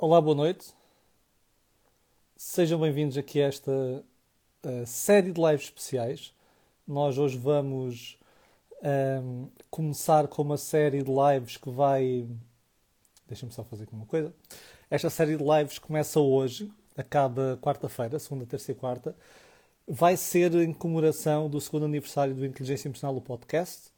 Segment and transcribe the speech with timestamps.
[0.00, 0.72] Olá, boa noite.
[2.36, 6.32] Sejam bem-vindos aqui a esta uh, série de lives especiais.
[6.86, 8.16] Nós hoje vamos
[9.24, 12.28] um, começar com uma série de lives que vai.
[13.26, 14.32] Deixa-me só fazer aqui uma coisa.
[14.88, 19.16] Esta série de lives começa hoje, acaba quarta-feira, segunda, terça e quarta.
[19.84, 23.90] Vai ser em comemoração do segundo aniversário do Inteligência Emocional do podcast.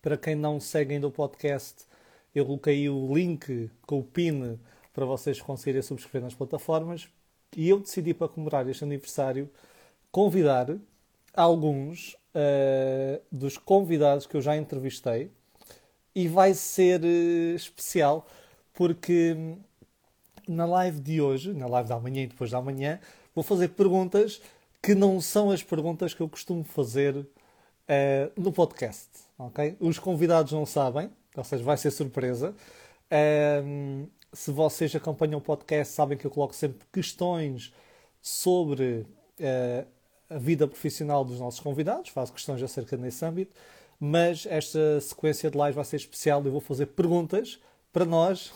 [0.00, 1.84] Para quem não segue ainda o podcast,
[2.34, 4.58] eu coloquei o link com o PIN
[4.96, 7.06] para vocês conseguirem subscrever nas plataformas.
[7.54, 9.50] E eu decidi, para comemorar este aniversário,
[10.10, 10.74] convidar
[11.34, 15.30] alguns uh, dos convidados que eu já entrevistei.
[16.14, 18.26] E vai ser uh, especial
[18.72, 19.36] porque
[20.48, 22.98] na live de hoje, na live da manhã e depois da manhã,
[23.34, 24.40] vou fazer perguntas
[24.82, 27.26] que não são as perguntas que eu costumo fazer uh,
[28.34, 29.10] no podcast.
[29.38, 29.76] Okay?
[29.78, 32.54] Os convidados não sabem, ou seja, vai ser surpresa.
[33.62, 37.72] Um, se vocês acompanham o podcast, sabem que eu coloco sempre questões
[38.20, 39.06] sobre
[39.40, 39.86] uh,
[40.28, 43.56] a vida profissional dos nossos convidados, faço questões acerca desse âmbito,
[43.98, 47.58] mas esta sequência de live vai ser especial e vou fazer perguntas
[47.90, 48.52] para nós,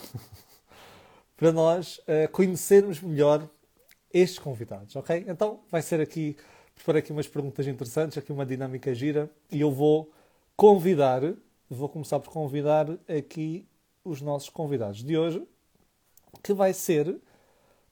[1.34, 3.48] para nós uh, conhecermos melhor
[4.12, 5.24] estes convidados, ok?
[5.26, 6.36] Então vai ser aqui,
[6.74, 10.12] preparei aqui umas perguntas interessantes, aqui uma dinâmica gira e eu vou
[10.54, 11.22] convidar,
[11.70, 13.66] vou começar por convidar aqui
[14.04, 15.42] os nossos convidados de hoje
[16.42, 17.20] que vai ser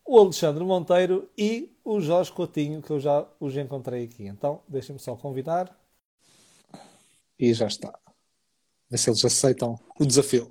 [0.08, 4.26] o Alexandre Monteiro e o Jorge Coutinho, que eu já os encontrei aqui.
[4.26, 5.78] Então, deixem-me só convidar.
[7.38, 7.92] E já está.
[8.90, 10.48] Ver se eles aceitam o desafio.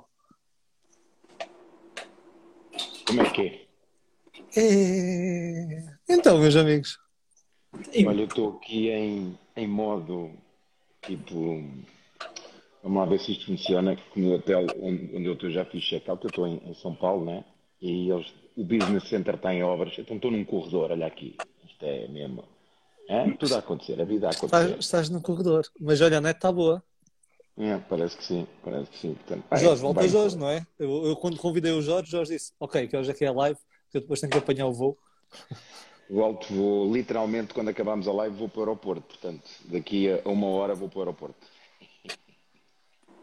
[3.08, 4.62] Como é que é?
[4.62, 5.98] é...
[6.08, 7.00] Então, meus amigos.
[8.06, 10.32] Olha, eu estou aqui em, em modo
[11.02, 11.64] tipo.
[12.84, 13.98] Vamos lá ver se isto funciona.
[14.16, 17.26] No hotel onde, onde eu estou já fiz check-out, eu estou em, em São Paulo,
[17.26, 17.44] né?
[17.82, 21.86] E eles, o business center está em obras, então estou num corredor, olha aqui, isto
[21.86, 22.44] é mesmo.
[23.10, 23.30] É?
[23.32, 24.64] Tudo a acontecer, a vida a acontecer.
[24.64, 26.84] Estás, estás no corredor, mas olha, a net está boa.
[27.58, 29.14] É, parece que sim, parece que sim.
[29.16, 30.66] Portanto, Jorge, voltas hoje, não é?
[30.78, 33.98] Eu, eu, quando convidei o Jorge, Jorge disse, ok, que hoje aqui é live, que
[33.98, 34.98] eu depois tenho que apanhar o voo.
[36.10, 40.48] Volto, vou literalmente, quando acabarmos a live, vou para o aeroporto, portanto, daqui a uma
[40.48, 41.48] hora vou para o aeroporto.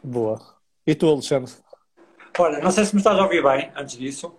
[0.02, 0.40] Boa.
[0.86, 1.52] E tu, Alexandre?
[2.38, 4.34] Olha, não sei se me estás a ouvir bem, antes disso.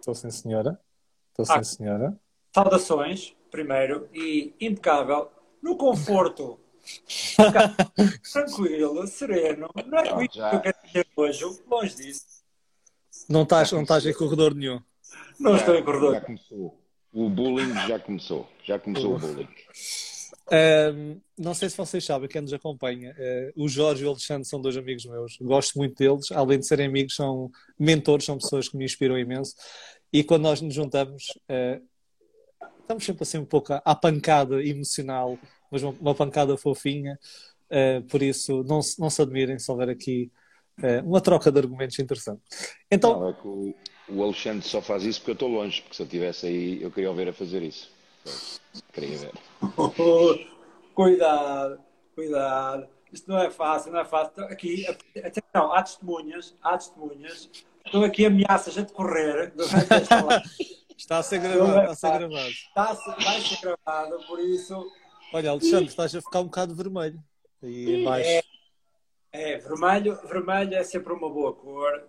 [0.00, 0.80] Estou sim, senhora.
[1.28, 2.20] Estou sim, ah, senhora.
[2.54, 5.30] Saudações, primeiro, e impecável,
[5.62, 6.58] no conforto.
[8.32, 9.68] tranquilo, sereno.
[9.86, 12.24] Não é com isso que eu quero dizer hoje, longe disso.
[13.28, 14.80] Não estás, não estás em corredor nenhum.
[15.38, 16.14] Não já, estou em corredor.
[16.14, 16.80] Já começou.
[17.12, 18.48] O bullying já começou.
[18.64, 19.48] Já começou o bullying.
[20.52, 24.48] Um, não sei se vocês sabem, quem nos acompanha, uh, o Jorge e o Alexandre
[24.48, 28.68] são dois amigos meus, gosto muito deles, além de serem amigos, são mentores, são pessoas
[28.68, 29.54] que me inspiram imenso.
[30.12, 31.80] E quando nós nos juntamos, uh,
[32.80, 35.38] estamos sempre assim um pouco à, à pancada emocional,
[35.70, 37.16] mas uma, uma pancada fofinha.
[37.70, 40.30] Uh, por isso, não, não se admirem se houver aqui
[41.04, 42.40] uma troca de argumentos interessante.
[42.90, 43.74] Então, não, é o,
[44.08, 46.90] o Alexandre só faz isso porque eu estou longe, porque se eu estivesse aí, eu
[46.90, 47.92] queria ouvir a fazer isso.
[48.92, 49.32] Queria ver.
[50.94, 51.80] cuidado,
[52.14, 52.88] cuidado.
[53.12, 54.44] Isto não é fácil, não é fácil.
[54.44, 57.50] Aqui, atenção, há testemunhas, há testemunhas.
[57.84, 59.52] Estão aqui ameaças a decorrer.
[60.96, 62.48] Está a ser gravado, está a ser gravado.
[62.50, 64.86] Está a ser, vai ser gravado, por isso.
[65.32, 67.18] Olha, Alexandre, estás a ficar um bocado vermelho.
[67.62, 68.28] Aí embaixo.
[68.28, 68.42] É,
[69.32, 72.04] é, vermelho, vermelho é sempre uma boa cor.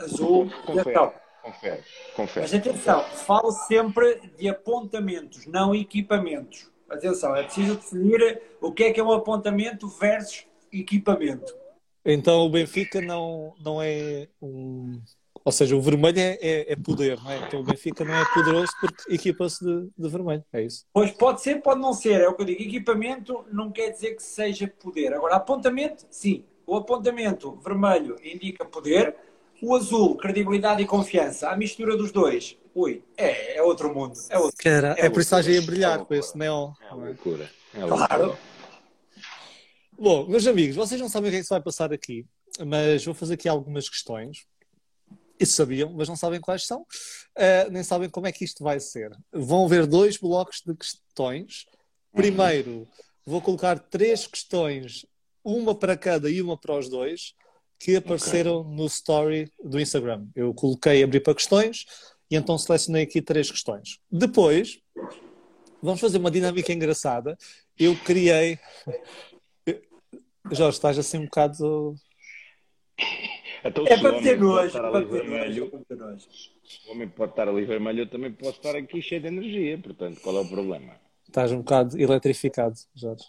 [0.00, 0.50] Azul.
[0.66, 1.12] Confere.
[1.44, 1.82] Confere,
[2.16, 2.40] confere.
[2.40, 6.70] Mas atenção, falo sempre de apontamentos, não equipamentos.
[6.88, 11.54] Atenção, é preciso definir o que é que é um apontamento versus equipamento.
[12.02, 15.02] Então o Benfica não, não é um.
[15.44, 17.46] Ou seja, o vermelho é, é, é poder, não é?
[17.46, 20.86] Então o Benfica não é poderoso porque equipa-se de, de, vermelho, é isso?
[20.94, 22.62] Pois pode ser, pode não ser, é o que eu digo.
[22.62, 25.12] Equipamento não quer dizer que seja poder.
[25.12, 26.46] Agora, apontamento, sim.
[26.66, 29.14] O apontamento vermelho indica poder,
[29.64, 31.48] o azul, credibilidade e confiança.
[31.48, 34.14] A mistura dos dois, ui, é, é outro mundo.
[34.28, 36.72] É, outro, Cara, é, é por isso que a brilhar é com esse neon.
[36.82, 37.50] É loucura.
[37.72, 38.06] É loucura.
[38.06, 38.38] Claro.
[39.98, 42.26] Bom, meus amigos, vocês não sabem o que é que se vai passar aqui,
[42.66, 44.46] mas vou fazer aqui algumas questões.
[45.40, 48.78] Isso sabiam, mas não sabem quais são, uh, nem sabem como é que isto vai
[48.78, 49.10] ser.
[49.32, 51.66] Vão haver dois blocos de questões.
[52.12, 52.86] Primeiro,
[53.24, 55.06] vou colocar três questões,
[55.42, 57.34] uma para cada e uma para os dois
[57.84, 58.76] que apareceram okay.
[58.76, 60.26] no story do Instagram.
[60.34, 61.84] Eu coloquei abrir para questões
[62.30, 63.98] e então selecionei aqui três questões.
[64.10, 64.80] Depois,
[65.82, 67.36] vamos fazer uma dinâmica engraçada.
[67.78, 68.58] Eu criei.
[70.50, 71.94] Jorge, estás assim um bocado.
[73.62, 74.78] Então, É é para ter nojo.
[76.86, 79.76] o homem pode estar ali vermelho, eu também posso estar aqui cheio de energia.
[79.76, 80.94] Portanto, qual é o problema?
[81.28, 83.24] Estás um bocado eletrificado, Jorge.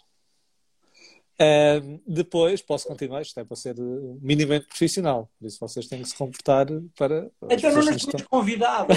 [1.38, 6.00] Ahm, depois, posso continuar, isto é para ser eh, minimamente profissional, por isso vocês têm
[6.00, 6.66] que se comportar
[6.96, 7.30] para.
[7.50, 8.94] Então não nos tinhas convidado.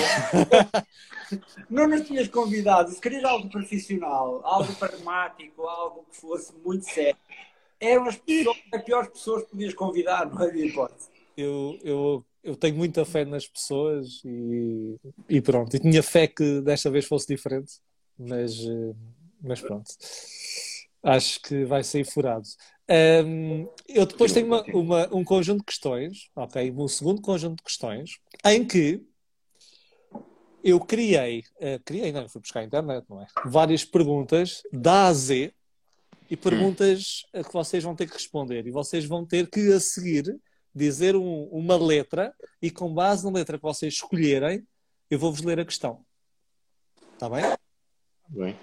[1.70, 2.92] não nos tinhas convidado.
[2.92, 7.18] Se querias algo profissional, algo pragmático, algo que fosse muito sério,
[7.78, 11.10] eram as, pessoas, as piores pessoas que podias convidar, não havia hipótese.
[11.36, 14.96] eu, eu, eu tenho muita fé nas pessoas e,
[15.28, 15.76] e pronto.
[15.76, 17.74] E tinha fé que desta vez fosse diferente,
[18.18, 18.94] mas, eh,
[19.42, 19.92] mas pronto.
[21.02, 22.46] Acho que vai sair furado.
[22.90, 26.72] Ahm, eu depois tenho uma, uma- um conjunto de questões, ok?
[26.72, 29.02] Um segundo conjunto de questões, em que
[30.64, 33.28] eu criei, eh, criei, não, fui buscar a internet, não é?
[33.46, 35.54] Várias perguntas da A a Z
[36.30, 38.68] e perguntas a que vocês vão ter que responder.
[38.68, 40.36] E vocês vão ter que, a seguir,
[40.76, 44.68] dizer um- uma letra e, com base na letra que vocês escolherem,
[45.10, 46.04] eu vou-vos ler a questão.
[47.14, 47.44] Está bem?
[48.28, 48.56] Bem,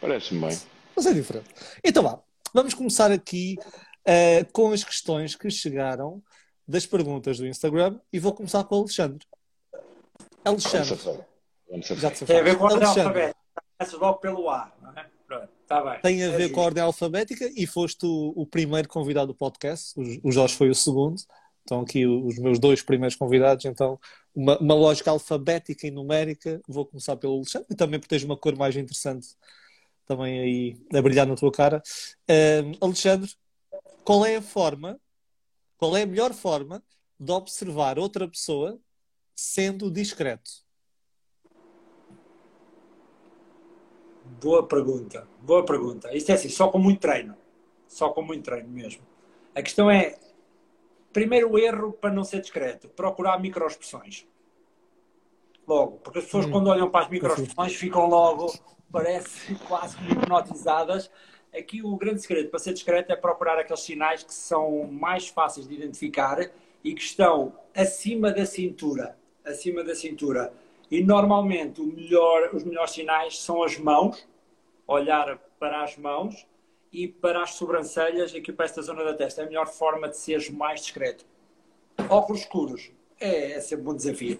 [0.00, 0.73] parece-me bem.
[0.96, 1.48] Mas é diferente.
[1.82, 2.20] Então vá,
[2.52, 3.56] vamos começar aqui
[4.04, 6.22] eh, com as questões que chegaram
[6.66, 9.26] das perguntas do Instagram e vou começar com o Alexandre.
[10.44, 10.98] Alexandre.
[11.70, 13.40] Vamos já te Tem a ver com a ordem Alexandre, alfabética.
[13.78, 15.06] Começas logo pelo A, não é?
[15.26, 16.00] Pronto, está bem.
[16.02, 16.54] tem a É ver justo.
[16.54, 19.98] com a ordem alfabética e foste o, o primeiro convidado do podcast.
[19.98, 21.16] O, o Jorge foi o segundo.
[21.60, 23.64] Estão aqui os meus dois primeiros convidados.
[23.64, 23.98] Então,
[24.34, 26.60] uma, uma lógica alfabética e numérica.
[26.68, 29.28] Vou começar pelo Alexandre e também porque tens uma cor mais interessante
[30.06, 31.82] também aí a brilhar na tua cara.
[32.28, 33.30] Ahm, Alexandre,
[34.04, 35.00] qual é a forma,
[35.76, 36.82] qual é a melhor forma
[37.18, 38.78] de observar outra pessoa
[39.34, 40.50] sendo discreto?
[44.42, 46.14] Boa pergunta, boa pergunta.
[46.14, 47.36] Isto é assim, só com muito treino.
[47.88, 49.02] Só com muito treino mesmo.
[49.54, 50.18] A questão é,
[51.12, 54.26] primeiro erro para não ser discreto, procurar microexpressões.
[55.66, 56.50] Logo, porque as pessoas Hum.
[56.50, 58.52] quando olham para as microexpressões ficam logo,
[58.94, 61.10] parece quase que hipnotizadas.
[61.52, 65.66] Aqui o grande segredo para ser discreto é procurar aqueles sinais que são mais fáceis
[65.66, 66.48] de identificar
[66.84, 69.18] e que estão acima da cintura.
[69.44, 70.52] Acima da cintura.
[70.88, 74.24] E normalmente melhor, os melhores sinais são as mãos,
[74.86, 76.46] olhar para as mãos
[76.92, 79.42] e para as sobrancelhas, aqui para esta zona da testa.
[79.42, 81.26] É a melhor forma de seres mais discreto.
[82.08, 84.38] Óculos escuros é, é sempre um desafio.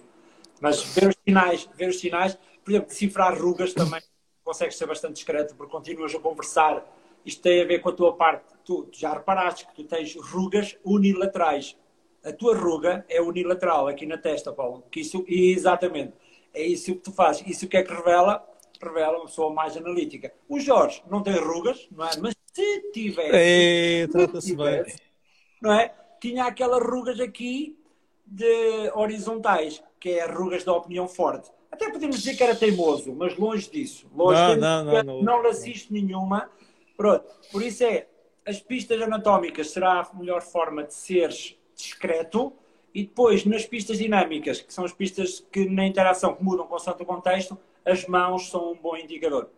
[0.61, 4.01] Mas ver os sinais, ver os sinais, por exemplo, decifrar rugas também
[4.45, 6.85] consegues ser bastante discreto porque continuas a conversar.
[7.25, 8.45] Isto tem a ver com a tua parte.
[8.63, 11.75] Tu, já reparaste que tu tens rugas unilaterais.
[12.23, 14.83] A tua ruga é unilateral aqui na testa, Paulo.
[14.91, 16.13] Que isso, exatamente.
[16.53, 17.45] É isso que tu fazes.
[17.47, 18.47] Isso o que é que revela?
[18.81, 20.31] Revela uma pessoa mais analítica.
[20.47, 22.11] O Jorge não tem rugas, não é?
[22.21, 24.83] Mas se tivesse É, trata-se bem.
[25.61, 25.93] não é?
[26.21, 27.77] Tinha aquelas rugas aqui
[28.25, 31.51] de horizontais, que é rugas da opinião forte.
[31.75, 34.07] Até podemos dizer que era teimoso, mas longe disso.
[34.15, 35.41] Longe Não, não, não, não.
[35.43, 35.51] não
[35.89, 36.49] nenhuma.
[36.95, 37.25] Pronto.
[37.51, 38.07] Por isso é,
[38.45, 42.53] as pistas anatómicas será a melhor forma de seres discreto
[42.93, 47.03] e depois nas pistas dinâmicas, que são as pistas que na interação que mudam constante
[47.03, 49.49] o contexto, as mãos são um bom indicador.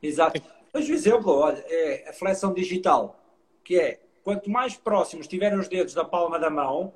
[0.00, 0.40] Exato.
[0.72, 3.20] Mas o exemplo, olha, é a flexão digital,
[3.64, 6.94] que é quanto mais próximos estiverem os dedos da palma da mão,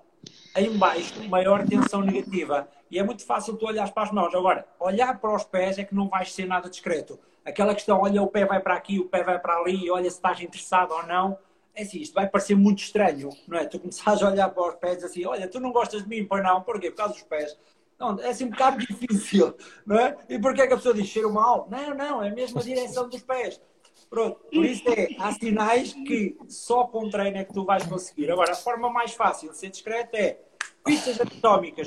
[0.56, 2.68] em baixo, maior tensão negativa.
[2.90, 4.34] E é muito fácil tu olhares para as mãos.
[4.34, 7.18] Agora, olhar para os pés é que não vais ser nada discreto.
[7.44, 10.16] Aquela questão, olha, o pé vai para aqui, o pé vai para ali, olha se
[10.16, 11.36] estás interessado ou não.
[11.74, 13.66] É assim, isto vai parecer muito estranho, não é?
[13.66, 16.42] Tu começares a olhar para os pés assim, olha, tu não gostas de mim, pois
[16.42, 16.90] não, porquê?
[16.90, 17.58] Por causa dos pés.
[17.98, 19.54] Não, é assim um bocado difícil,
[19.84, 20.16] não é?
[20.28, 21.68] E porquê é que a pessoa diz cheiro mal?
[21.70, 23.60] Não, não, é mesmo a direção dos pés.
[24.08, 28.30] Pronto, por isso é, há sinais que só com treino é que tu vais conseguir.
[28.30, 30.38] Agora, a forma mais fácil de ser discreto é
[30.84, 31.86] pistas anatómicas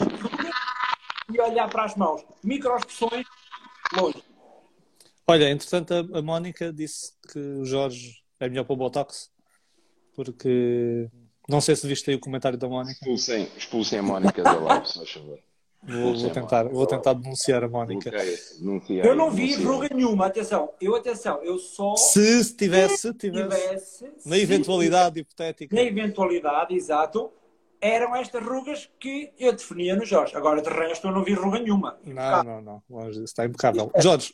[1.33, 2.25] e olhar para as mãos.
[2.43, 3.25] Microexpressões,
[3.97, 4.23] longe.
[5.27, 9.29] Olha, entretanto, a, a Mónica disse que o Jorge é melhor para o Botox,
[10.15, 11.09] porque
[11.47, 12.93] não sei se viste aí o comentário da Mónica.
[12.93, 15.39] Expulsem, expulsem a Mónica da live, se faz favor.
[15.83, 18.11] Vou, vou tentar, vou tentar denunciar a Mónica.
[18.89, 20.73] Eu não vi ruga nenhuma, atenção.
[20.81, 24.05] Eu, atenção, eu só Se, se tivesse, se tivesse, tivesse...
[24.25, 25.75] na se eventualidade hipotética.
[25.75, 27.31] na eventualidade, exato,
[27.79, 30.35] eram estas rugas que eu definia no Jorge.
[30.35, 31.97] Agora, de resto, eu não vi ruga nenhuma.
[32.03, 33.91] Não, não, não, longe disso, está impecável.
[33.99, 34.33] Jorge,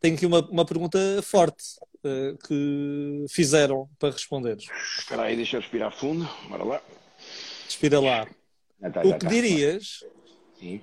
[0.00, 1.64] tenho aqui uma, uma pergunta forte
[2.04, 4.64] eh, que fizeram para responderes.
[4.98, 6.28] Espera aí, deixa eu respirar fundo.
[6.48, 6.82] Bora lá.
[7.64, 8.26] Respira lá.
[8.80, 9.28] Tá, O que tá.
[9.28, 10.00] dirias,
[10.58, 10.82] Sim.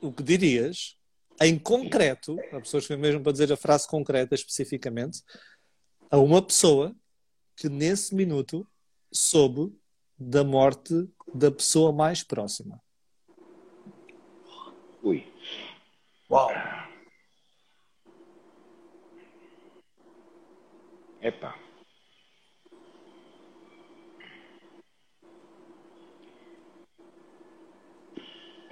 [0.00, 0.96] o que dirias,
[1.40, 5.22] em concreto, a pessoa escreveu mesmo para dizer a frase concreta especificamente,
[6.10, 6.96] a uma pessoa
[7.54, 8.66] que nesse minuto
[9.12, 9.76] soube
[10.18, 12.80] da morte da pessoa mais próxima?
[15.02, 15.26] Ui.
[16.30, 16.50] Uau!
[21.20, 21.65] Epá.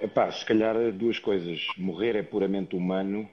[0.05, 1.65] Epá, se calhar duas coisas.
[1.77, 3.27] Morrer é puramente humano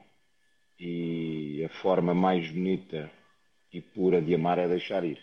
[0.79, 3.11] e a forma mais bonita
[3.71, 5.19] e pura de amar é deixar ir.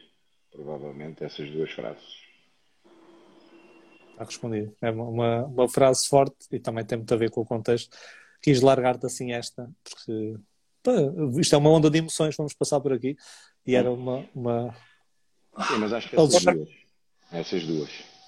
[0.52, 2.06] Provavelmente essas duas frases.
[4.12, 4.76] Está respondido.
[4.80, 7.98] É uma, uma, frase forte e também tem muito a ver com o contexto.
[8.40, 10.36] Quis largar-te assim esta, porque
[10.84, 10.92] pá,
[11.40, 13.16] isto é uma onda de emoções, vamos passar por aqui.
[13.66, 14.24] E era uma.
[14.32, 14.72] uma...
[15.66, 16.68] Sim, mas acho que essas duas.
[17.32, 18.19] Essas duas.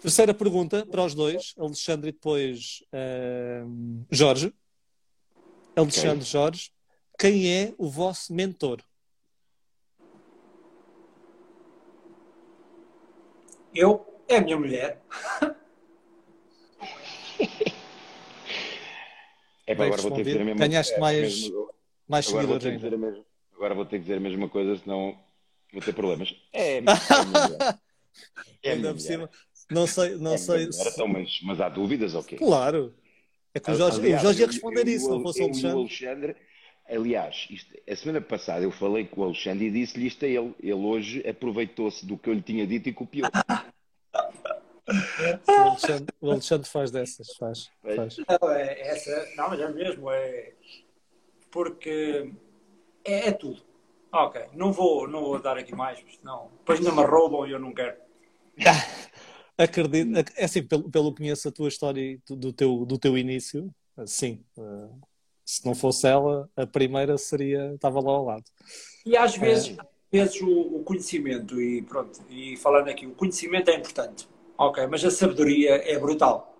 [0.00, 4.54] Terceira pergunta para os dois, Alexandre e depois uh, Jorge.
[5.74, 6.24] Alexandre okay.
[6.24, 6.70] Jorge,
[7.18, 8.80] quem é o vosso mentor?
[13.74, 15.02] Eu, é a minha mulher.
[19.66, 21.70] é para agora vou ter que dizer a mesma Ganhaste é, mais, mesmo,
[22.08, 22.96] mais seguidores ainda.
[22.96, 25.18] Mesma, agora vou ter que dizer a mesma coisa, senão
[25.72, 26.34] vou ter problemas.
[26.52, 27.78] É, é a minha mulher.
[28.62, 29.30] É ainda por cima.
[29.70, 30.68] Não sei, não é sei.
[30.86, 32.38] Então, mas, mas há dúvidas ou okay?
[32.38, 32.44] quê?
[32.44, 32.94] Claro.
[33.54, 35.44] É que o Jorge, aliás, o Jorge ia responder eu, isso, eu, não fosse o
[35.44, 35.76] Alexandre.
[35.76, 36.36] O Alexandre
[36.88, 40.54] aliás, isto, a semana passada eu falei com o Alexandre e disse-lhe isto a ele.
[40.60, 43.28] Ele hoje aproveitou-se do que eu lhe tinha dito e copiou.
[45.46, 47.70] O Alexandre, o Alexandre, faz dessas, faz.
[47.82, 48.16] faz.
[48.16, 50.54] Não, é, essa, não, mas é mesmo, é
[51.50, 52.32] porque
[53.04, 53.60] é, é, tudo.
[54.10, 56.50] Ok, não vou, não vou dar aqui mais, não.
[56.60, 57.98] Depois ainda me roubam e eu não quero.
[59.58, 63.18] Acredito, é assim, pelo, pelo que conheço a tua história do, do, teu, do teu
[63.18, 63.68] início,
[64.06, 64.88] sim, uh,
[65.44, 68.44] se não fosse ela, a primeira seria, estava lá ao lado.
[69.04, 69.80] E às vezes, é.
[69.80, 74.86] às vezes o, o, conhecimento, e pronto, e falando aqui, o conhecimento é importante, ok,
[74.86, 76.54] mas a sabedoria é brutal.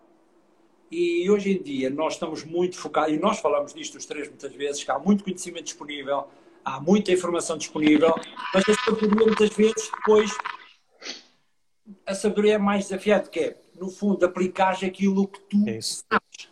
[0.91, 4.53] E hoje em dia nós estamos muito focados, e nós falamos disto os três muitas
[4.55, 6.27] vezes, que há muito conhecimento disponível,
[6.65, 8.13] há muita informação disponível,
[8.53, 10.33] mas a sabedoria muitas vezes depois
[12.07, 16.51] a sabedoria é mais desafiante, que é, no fundo, aplicar aquilo que tu é sabes.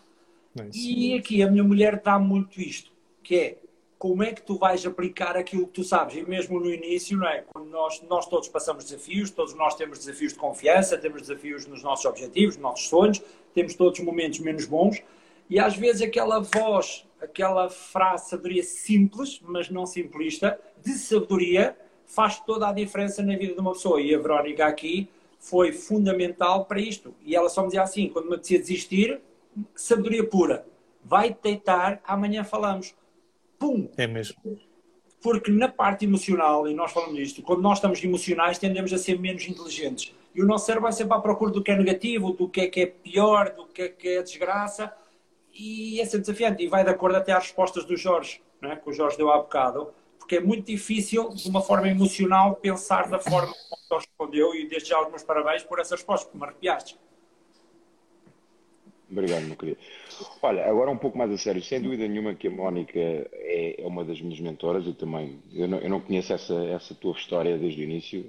[0.58, 2.90] É e aqui a minha mulher dá muito isto,
[3.22, 3.58] que é
[3.98, 6.16] como é que tu vais aplicar aquilo que tu sabes.
[6.16, 7.44] E mesmo no início, não é?
[7.52, 11.82] Quando nós, nós todos passamos desafios, todos nós temos desafios de confiança, temos desafios nos
[11.82, 13.22] nossos objetivos, nos nossos sonhos,
[13.54, 15.02] temos todos momentos menos bons.
[15.48, 22.38] E às vezes aquela voz, aquela frase sabedoria simples, mas não simplista, de sabedoria, faz
[22.40, 24.00] toda a diferença na vida de uma pessoa.
[24.00, 25.08] E a Verónica aqui
[25.46, 27.14] foi fundamental para isto.
[27.22, 29.20] E ela só me dizia assim: quando me apetecia desistir,
[29.74, 30.66] sabedoria pura.
[31.04, 32.94] Vai deitar, amanhã falamos.
[33.58, 33.88] Pum!
[33.96, 34.36] É mesmo.
[35.22, 39.18] Porque na parte emocional, e nós falamos disto, quando nós estamos emocionais, tendemos a ser
[39.18, 40.12] menos inteligentes.
[40.34, 42.66] E o nosso cérebro vai sempre à procura do que é negativo, do que é
[42.66, 44.92] que é pior, do que é que é desgraça.
[45.54, 46.62] E é sempre desafiante.
[46.62, 48.76] E vai de acordo até às respostas do Jorge, né?
[48.76, 49.88] que o Jorge deu há bocado
[50.26, 53.54] porque é muito difícil, de uma forma emocional, pensar da forma
[53.90, 56.98] ele respondeu e desde já os meus parabéns por essa resposta, porque me arrepiaste.
[59.10, 59.78] Obrigado, meu querido.
[60.42, 61.62] Olha, agora um pouco mais a sério.
[61.62, 64.84] Sem dúvida nenhuma que a Mónica é, é uma das minhas mentoras.
[64.84, 68.26] Eu também, eu não, eu não conheço essa, essa tua história desde o início,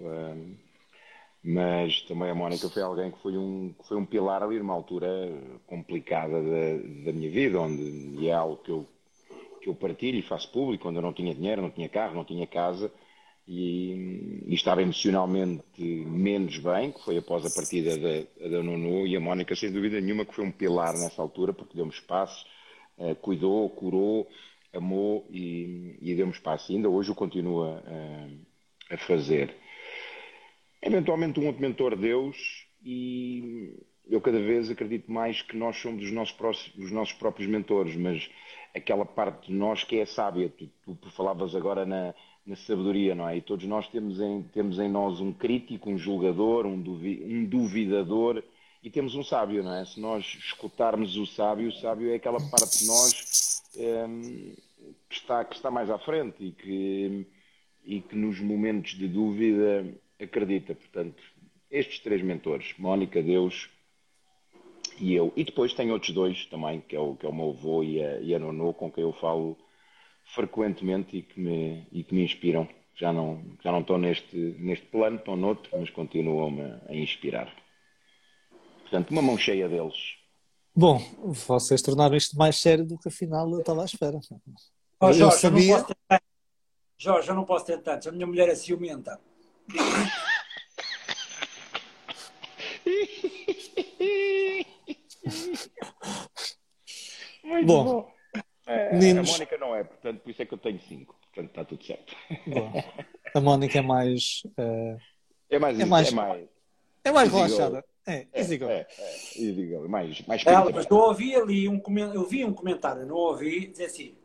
[1.43, 4.73] mas também a Mónica foi alguém que foi um, que foi um pilar ali numa
[4.75, 5.07] altura
[5.65, 7.81] complicada da, da minha vida, onde
[8.19, 8.87] e é algo que eu
[9.59, 12.23] que eu partilho e faço público, quando eu não tinha dinheiro, não tinha carro, não
[12.23, 12.91] tinha casa
[13.47, 18.61] e, e estava emocionalmente menos bem, que foi após a partida da, da
[19.05, 22.45] e a Mónica, sem dúvida nenhuma, que foi um pilar nessa altura, porque deu-me espaço,
[22.97, 24.27] uh, cuidou, curou,
[24.73, 26.71] amou e, e deu-me espaço.
[26.71, 28.39] E ainda hoje o continua uh,
[28.91, 29.55] a fazer.
[30.81, 33.73] Eventualmente um outro mentor Deus e
[34.09, 37.95] eu cada vez acredito mais que nós somos os nossos, próximos, os nossos próprios mentores,
[37.95, 38.29] mas
[38.75, 40.49] aquela parte de nós que é sábia.
[40.49, 42.13] Tu, tu falavas agora na,
[42.47, 43.37] na, sabedoria, não é?
[43.37, 47.45] E todos nós temos em, temos em nós um crítico, um julgador, um, duvi, um
[47.45, 48.43] duvidador
[48.81, 49.85] e temos um sábio, não é?
[49.85, 54.55] Se nós escutarmos o sábio, o sábio é aquela parte de nós um,
[55.09, 57.27] que, está, que está mais à frente e que,
[57.85, 59.85] e que nos momentos de dúvida
[60.19, 60.73] acredita.
[60.73, 61.21] Portanto,
[61.69, 63.69] estes três mentores, Mónica, Deus
[64.99, 65.31] e eu.
[65.35, 68.01] E depois tenho outros dois também, que é o, que é o meu avô e
[68.01, 69.57] a, e a Nono, com quem eu falo
[70.33, 72.67] frequentemente e que me, e que me inspiram.
[72.95, 77.53] Já não, já não estou neste, neste plano, estou noutro, mas continuam-me a inspirar.
[78.81, 80.15] Portanto, uma mão cheia deles.
[80.75, 80.99] Bom,
[81.47, 84.19] vocês tornaram isto mais sério do que afinal eu estava à espera.
[84.99, 85.85] Oh, Jorge, eu sabia...
[86.09, 86.19] Eu
[86.99, 88.07] Jorge, eu não posso ter tantos.
[88.07, 89.19] A minha mulher é ciumenta.
[97.43, 98.09] Muito Bom, bom.
[98.67, 101.15] É, meninos- A Mónica não é, portanto, por isso é que eu tenho 5.
[101.33, 102.15] Portanto, está tudo certo.
[102.47, 102.83] Bom,
[103.33, 104.43] a Mónica é mais.
[104.57, 104.97] eh,
[105.49, 105.79] É mais.
[105.79, 106.49] É mais- É mais.
[107.05, 107.83] é mais relaxada.
[108.05, 109.89] É, É, é, é, go.
[109.89, 113.15] Mais, mais Ela, espírito mas eu ouvi ali um comentário, eu vi um comentário, não
[113.15, 114.15] ouvi, dizer assim,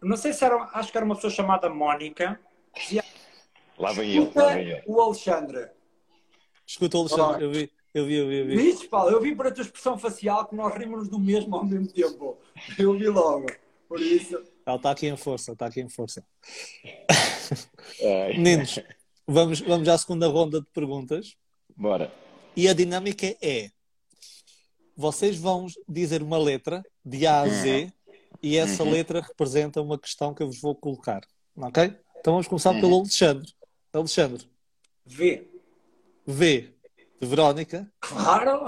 [0.00, 2.38] não sei se era, acho que era uma pessoa chamada Mónica,
[2.74, 3.04] dizia,
[3.78, 4.82] Lá vem ele, lá escuta vem ele.
[4.86, 5.68] o Alexandre.
[6.64, 8.36] Escuta, Alexandre, eu vi, eu vi, eu vi.
[8.38, 8.56] Eu vi.
[8.56, 9.10] Viste, Paulo?
[9.10, 12.38] Eu vi por a tua expressão facial que nós rimos do mesmo ao mesmo tempo.
[12.78, 13.46] Eu vi logo.
[13.88, 16.24] Por isso, Ela está aqui em força, está aqui em força.
[18.36, 18.80] Meninos,
[19.26, 21.36] vamos, vamos à segunda ronda de perguntas.
[21.76, 22.12] Bora.
[22.56, 23.70] E a dinâmica é:
[24.96, 27.92] vocês vão dizer uma letra de A a Z
[28.42, 31.20] e essa letra representa uma questão que eu vos vou colocar.
[31.56, 31.84] Ok?
[32.18, 33.52] Então vamos começar pelo Alexandre.
[33.92, 34.48] Alexandre,
[35.04, 35.48] vê.
[36.26, 36.74] V
[37.20, 37.90] de Verónica.
[38.00, 38.66] Claro.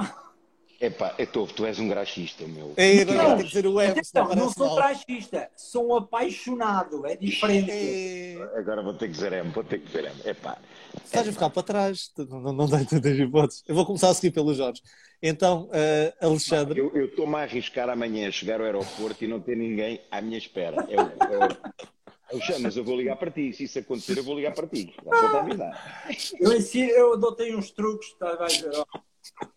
[0.80, 2.72] Epá, é tu, tu és um graxista, meu.
[2.76, 4.76] É, agora ter que dizer o M, senão Atenção, não parece sou mal.
[4.76, 7.70] trachista, sou um apaixonado, é diferente.
[7.72, 10.14] É, Agora vou ter que dizer M, vou ter que dizer M.
[10.24, 10.56] Epá.
[11.04, 13.64] Estás a ficar para trás, não, não, não dá tantas hipóteses.
[13.66, 14.80] Eu vou começar a seguir pelo Jorge.
[15.20, 19.40] Então, eh, Alexandre, Eu eu estou-me a arriscar amanhã a chegar ao aeroporto e não
[19.40, 20.86] ter ninguém à minha espera.
[20.88, 21.58] É o, é o...
[22.30, 23.52] Alexandre, mas eu vou ligar para ti.
[23.52, 24.94] Se isso acontecer, eu vou ligar para ti.
[26.38, 26.52] Eu
[26.88, 29.00] eu adotei uns truques, tá, vai ver, ó.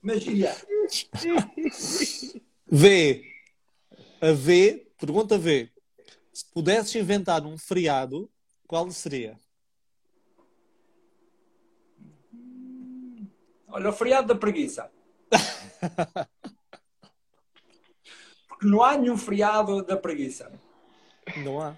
[0.02, 0.56] Magia.
[2.68, 3.26] V.
[4.22, 5.72] A V, pergunta V.
[6.34, 8.30] Se pudesses inventar um feriado,
[8.68, 9.40] qual seria?
[13.68, 14.92] Olha, o feriado da preguiça.
[18.48, 20.52] Porque não há nenhum feriado da preguiça.
[21.38, 21.78] Não há.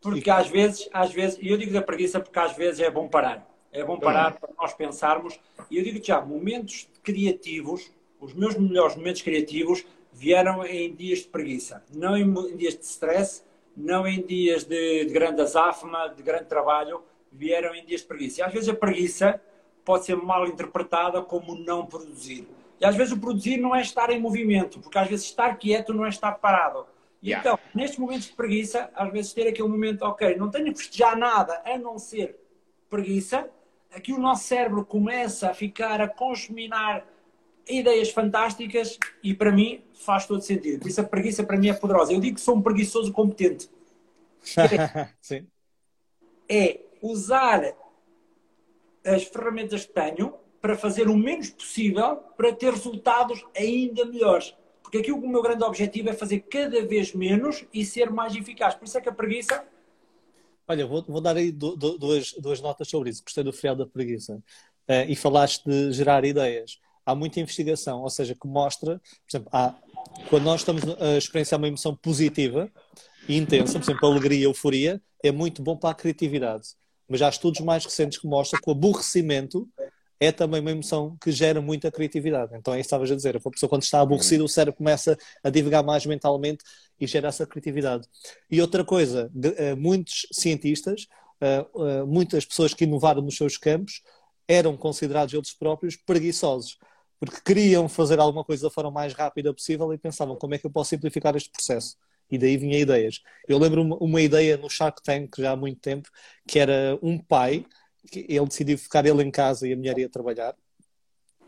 [0.00, 3.08] Porque às vezes, às vezes, e eu digo da preguiça porque às vezes é bom
[3.08, 3.49] parar.
[3.72, 5.38] É bom parar para nós pensarmos.
[5.70, 11.28] E eu digo já, momentos criativos, os meus melhores momentos criativos vieram em dias de
[11.28, 11.84] preguiça.
[11.94, 13.44] Não em, dias de stress,
[13.76, 18.40] não em dias de, de grande azáfama, de grande trabalho, vieram em dias de preguiça.
[18.40, 19.40] E às vezes a preguiça
[19.84, 22.48] pode ser mal interpretada como não produzir.
[22.80, 25.92] E às vezes o produzir não é estar em movimento, porque às vezes estar quieto
[25.92, 26.86] não é estar parado.
[27.22, 27.40] E Yeah.
[27.40, 31.18] então, nestes momentos de preguiça, às vezes ter aquele momento, ok, não tenho que festejar
[31.18, 32.40] nada a não ser
[32.88, 33.50] preguiça,
[33.92, 37.06] aqui o nosso cérebro começa a ficar a consminar
[37.68, 40.80] ideias fantásticas e para mim faz todo sentido.
[40.80, 42.12] Por isso a preguiça para mim é poderosa.
[42.12, 43.70] Eu digo que sou um preguiçoso competente.
[45.20, 45.46] Sim.
[46.48, 47.74] É usar
[49.04, 54.54] as ferramentas que tenho para fazer o menos possível para ter resultados ainda melhores.
[54.82, 58.74] Porque aqui o meu grande objetivo é fazer cada vez menos e ser mais eficaz.
[58.74, 59.64] Por isso é que a preguiça
[60.70, 63.24] Olha, vou, vou dar aí du- du- duas, duas notas sobre isso.
[63.24, 64.40] Gostei do feriado da preguiça.
[64.86, 66.78] Eh, e falaste de gerar ideias.
[67.04, 69.74] Há muita investigação, ou seja, que mostra, por exemplo, há,
[70.28, 72.70] quando nós estamos a experienciar uma emoção positiva
[73.28, 76.68] e intensa, por exemplo, alegria, euforia, é muito bom para a criatividade.
[77.08, 79.68] Mas há estudos mais recentes que mostram que o aborrecimento
[80.20, 82.54] é também uma emoção que gera muita criatividade.
[82.54, 83.36] Então é isso que estavas a dizer.
[83.36, 86.62] A pessoa, quando está aborrecida, o cérebro começa a divagar mais mentalmente
[87.00, 88.06] e gera essa criatividade.
[88.50, 91.06] E outra coisa, eh, muitos cientistas,
[91.40, 94.02] eh, eh, muitas pessoas que inovaram nos seus campos,
[94.46, 96.76] eram considerados eles próprios preguiçosos,
[97.18, 100.66] porque queriam fazer alguma coisa da forma mais rápida possível e pensavam como é que
[100.66, 101.96] eu posso simplificar este processo.
[102.30, 103.20] E daí vinha ideias.
[103.48, 106.08] Eu lembro uma, uma ideia no Shark Tank já há muito tempo,
[106.46, 107.64] que era um pai,
[108.12, 110.54] ele decidiu ficar ele em casa e a mulher ia trabalhar,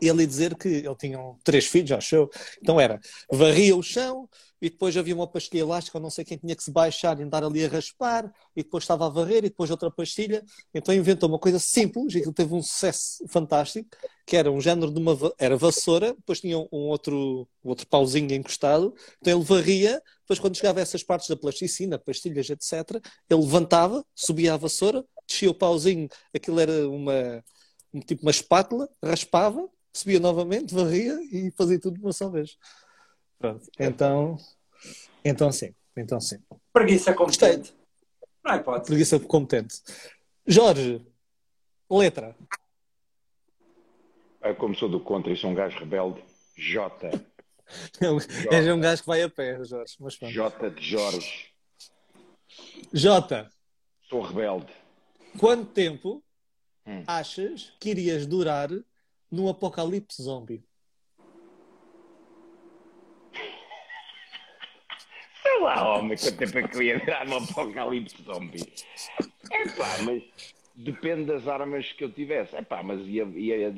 [0.01, 2.29] ele ia dizer que ele tinha três filhos, acho eu.
[2.61, 2.99] Então era,
[3.31, 4.27] varria o chão
[4.61, 7.43] e depois havia uma pastilha elástica, não sei quem tinha que se baixar e andar
[7.43, 10.41] ali a raspar, e depois estava a varrer e depois outra pastilha.
[10.73, 13.89] Então inventou uma coisa simples e aquilo teve um sucesso fantástico,
[14.25, 18.33] que era um género de uma era vassoura, depois tinha um outro, um outro pauzinho
[18.33, 23.41] encostado, então ele varria, depois quando chegava a essas partes da plasticina, pastilhas, etc., ele
[23.41, 27.43] levantava, subia a vassoura, descia o pauzinho, aquilo era uma,
[27.93, 32.57] um tipo uma espátula, raspava, subia novamente, varria e fazia tudo de uma só vez.
[33.39, 33.67] Pronto.
[33.79, 34.37] Então,
[35.23, 36.37] então sim, então sim.
[36.71, 37.73] preguiça competente.
[38.43, 38.87] Não é hipótese.
[38.87, 39.81] Preguiça competente.
[40.45, 41.05] Jorge,
[41.89, 42.35] letra.
[44.41, 46.21] É como sou do contra e sou um gajo rebelde.
[46.57, 47.09] J.
[48.51, 49.95] És um gajo que vai a pé, Jorge.
[49.99, 50.33] Mas pronto.
[50.33, 51.53] J de Jorge.
[52.91, 53.49] J,
[54.09, 54.71] Sou rebelde.
[55.37, 56.23] Quanto tempo
[56.85, 57.03] Hum.
[57.07, 58.69] achas que irias durar
[59.31, 60.63] no apocalipse zombie?
[65.41, 68.73] Sei lá, homem, quanto tempo é que eu ia dar no apocalipse zombie?
[69.51, 70.23] É pá, mas
[70.75, 72.55] Depende das armas que eu tivesse.
[72.55, 73.69] Epá, mas ia, ia,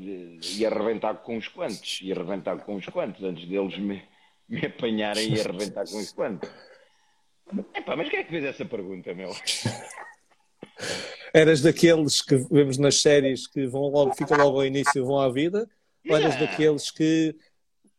[0.58, 2.00] ia arrebentar com uns quantos.
[2.02, 4.02] Ia arrebentar com uns quantos antes deles me,
[4.48, 6.50] me apanharem e arrebentar com uns quantos.
[7.74, 9.30] Epá, mas quem é que fez essa pergunta, meu?
[11.36, 15.19] Eras daqueles que vemos nas séries que vão logo, ficam logo ao início e vão
[15.19, 15.69] à vida?
[16.08, 16.48] Ou eras Não.
[16.48, 17.36] daqueles que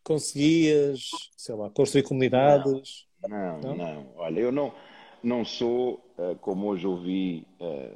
[0.03, 3.05] conseguias, sei lá, construir comunidades?
[3.27, 3.75] Não, Não?
[3.75, 4.07] não.
[4.15, 4.73] Olha, eu não,
[5.21, 7.91] não sou, eh, como hoje ouvi, eh,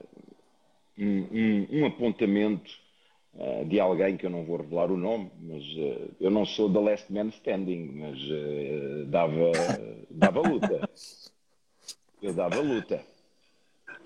[0.99, 2.69] um, um- um apontamento
[3.39, 5.63] eh, de alguém que eu não vou revelar o nome, mas
[6.19, 8.19] eu não sou The Last Man Standing, mas
[9.09, 9.41] dava,
[10.11, 10.87] dava luta.
[12.21, 13.03] Eu dava luta.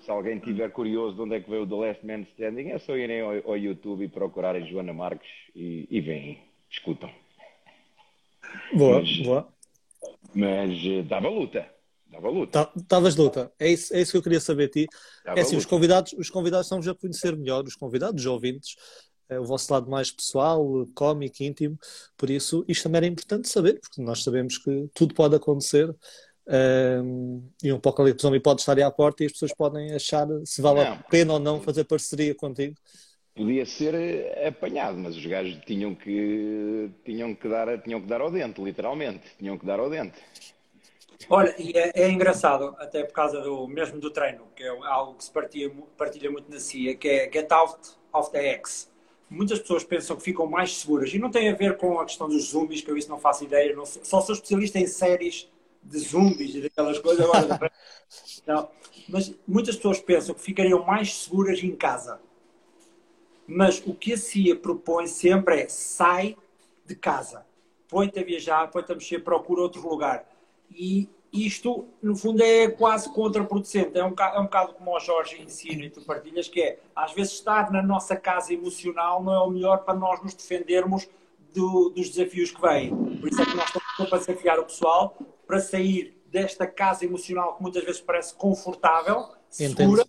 [0.06, 2.78] Se alguém estiver curioso de onde é que veio o The Last Man Standing, é
[2.78, 6.38] só irem ao, ao YouTube e procurarem Joana Marques e, e veem,
[6.70, 7.10] escutam.
[8.72, 9.48] Boa, Mas- boa.
[10.32, 11.68] Mas eh, dava luta.
[12.06, 12.70] Dava luta.
[12.76, 13.52] Estavas de luta.
[13.58, 14.96] É isso, é isso que eu queria saber de ti.
[15.24, 18.26] Dava É assim, os convidados, os convidados estão já a conhecer melhor, os convidados, os
[18.26, 18.76] ouvintes,
[19.28, 21.76] eh, o vosso lado mais pessoal, cómico, íntimo.
[22.16, 25.92] Por isso, isto também era importante saber, porque nós sabemos que tudo pode acontecer.
[26.48, 30.26] Ehm, e um o zombie pode estar aí à porta e as pessoas podem achar
[30.44, 30.98] se vale a Não.
[31.10, 32.74] pena ou não fazer parceria contigo.
[33.34, 38.20] Podia ser eh, apanhado, mas os gajos tinham que, tinham que, dar, tinham que dar
[38.22, 39.20] ao dente, literalmente.
[39.38, 40.18] Tinham que dar ao dente.
[41.28, 45.14] Olha, e é, é engraçado, até por causa do mesmo do treino, que é algo
[45.14, 47.78] que se partilha, partilha muito na CIA, que é Get Out
[48.12, 48.90] of the X.
[49.28, 52.28] Muitas pessoas pensam que ficam mais seguras e não tem a ver com a questão
[52.28, 55.48] dos zombies, que eu isso não faço ideia, não sou- só sou especialista em séries
[55.88, 57.24] de zombies e daquelas coisas.
[57.24, 57.72] Agora,
[58.46, 58.68] não.
[59.08, 62.20] Mas muitas pessoas pensam que ficariam mais seguras em casa.
[63.46, 66.36] Mas o que a CIA propõe sempre é sai
[66.84, 67.46] de casa,
[67.88, 70.28] põe-te a viajar, põe-te a mexer, procura outro lugar.
[70.70, 73.96] E isto, no fundo, é quase contraproducente.
[73.98, 76.80] É um, bocado, é um bocado como o Jorge ensina e tu partilhas, que é,
[76.94, 81.08] às vezes, estar na nossa casa emocional não é o melhor para nós nos defendermos
[81.54, 82.90] do- dos desafios que vêm.
[83.20, 87.04] Por isso é que nós estamos sempre a desafiar o pessoal para sair desta casa
[87.04, 89.76] emocional que muitas vezes parece confortável, Entendo.
[89.76, 90.06] segura,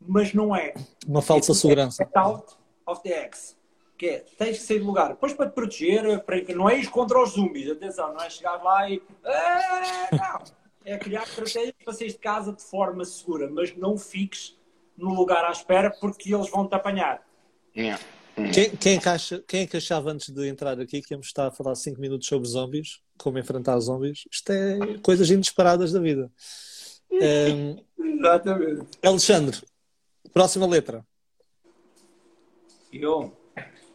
[0.00, 0.74] mas não é.
[1.06, 2.04] Uma falsa segurança.
[2.04, 2.54] Get out
[2.86, 3.56] of the X.
[3.96, 5.08] Que é, tens que sair do lugar.
[5.10, 8.62] Depois para te proteger, para, não é ir contra os zombies, atenção, não é chegar
[8.62, 9.02] lá e.
[9.24, 10.60] "Ah, não!
[10.84, 14.58] É criar estratégias para sair de casa de forma segura, mas não fiques
[14.96, 17.22] no lugar à espera porque eles vão te apanhar.
[17.76, 18.02] Yeah.
[18.54, 21.26] Quem, quem, é que acha- quem é que achava antes de entrar aqui que íamos
[21.26, 23.00] estar a falar 5 minutos sobre zombies?
[23.18, 24.24] Como enfrentar zombies?
[24.30, 26.30] Isto é coisas inesperadas da vida.
[27.12, 28.86] Ehm, Exatamente.
[29.02, 29.58] Alexandre,
[30.32, 31.04] próxima letra.
[32.92, 33.36] Eu.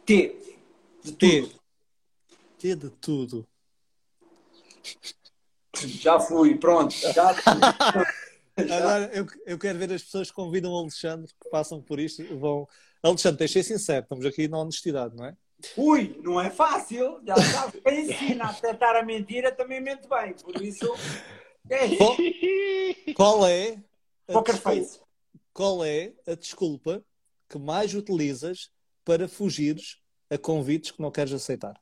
[0.04, 0.36] T.
[1.04, 1.42] De T.
[1.42, 1.60] tudo.
[2.58, 3.46] T de tudo.
[5.84, 6.94] Já fui, pronto.
[6.94, 7.52] Já fui.
[8.72, 12.24] Agora eu, eu quero ver as pessoas que convidam o Alexandre, que passam por isto,
[12.38, 12.66] vão.
[13.02, 15.36] Alexandre, tens de ser sincero, estamos aqui na honestidade, não é?
[15.76, 17.20] Ui, não é fácil.
[17.26, 20.34] Já sabes, quem ensina a detectar a mentira também mente bem.
[20.34, 20.92] Por isso.
[21.68, 21.98] É isso.
[21.98, 22.16] Qual,
[23.14, 23.82] qual é
[24.26, 25.00] Poker face.
[25.52, 27.04] qual é a desculpa
[27.48, 28.70] que mais utilizas
[29.04, 31.80] para fugires a convites que não queres aceitar?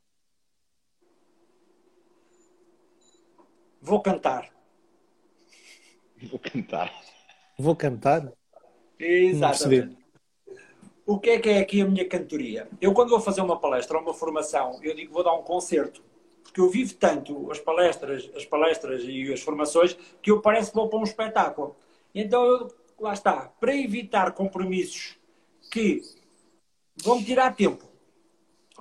[3.81, 4.51] Vou cantar.
[6.23, 7.03] Vou cantar.
[7.57, 8.33] Vou cantar?
[8.97, 10.04] Exatamente.
[11.05, 12.67] O que é que é aqui a minha cantoria?
[12.81, 16.01] Eu, quando vou fazer uma palestra ou uma formação, eu digo vou dar um concerto.
[16.43, 20.75] Porque eu vivo tanto as palestras, as palestras e as formações que eu parece que
[20.75, 21.75] vou para um espetáculo.
[22.13, 22.67] Então, eu,
[22.99, 23.53] lá está.
[23.59, 25.15] Para evitar compromissos
[25.71, 26.01] que
[27.03, 27.85] vão tirar tempo,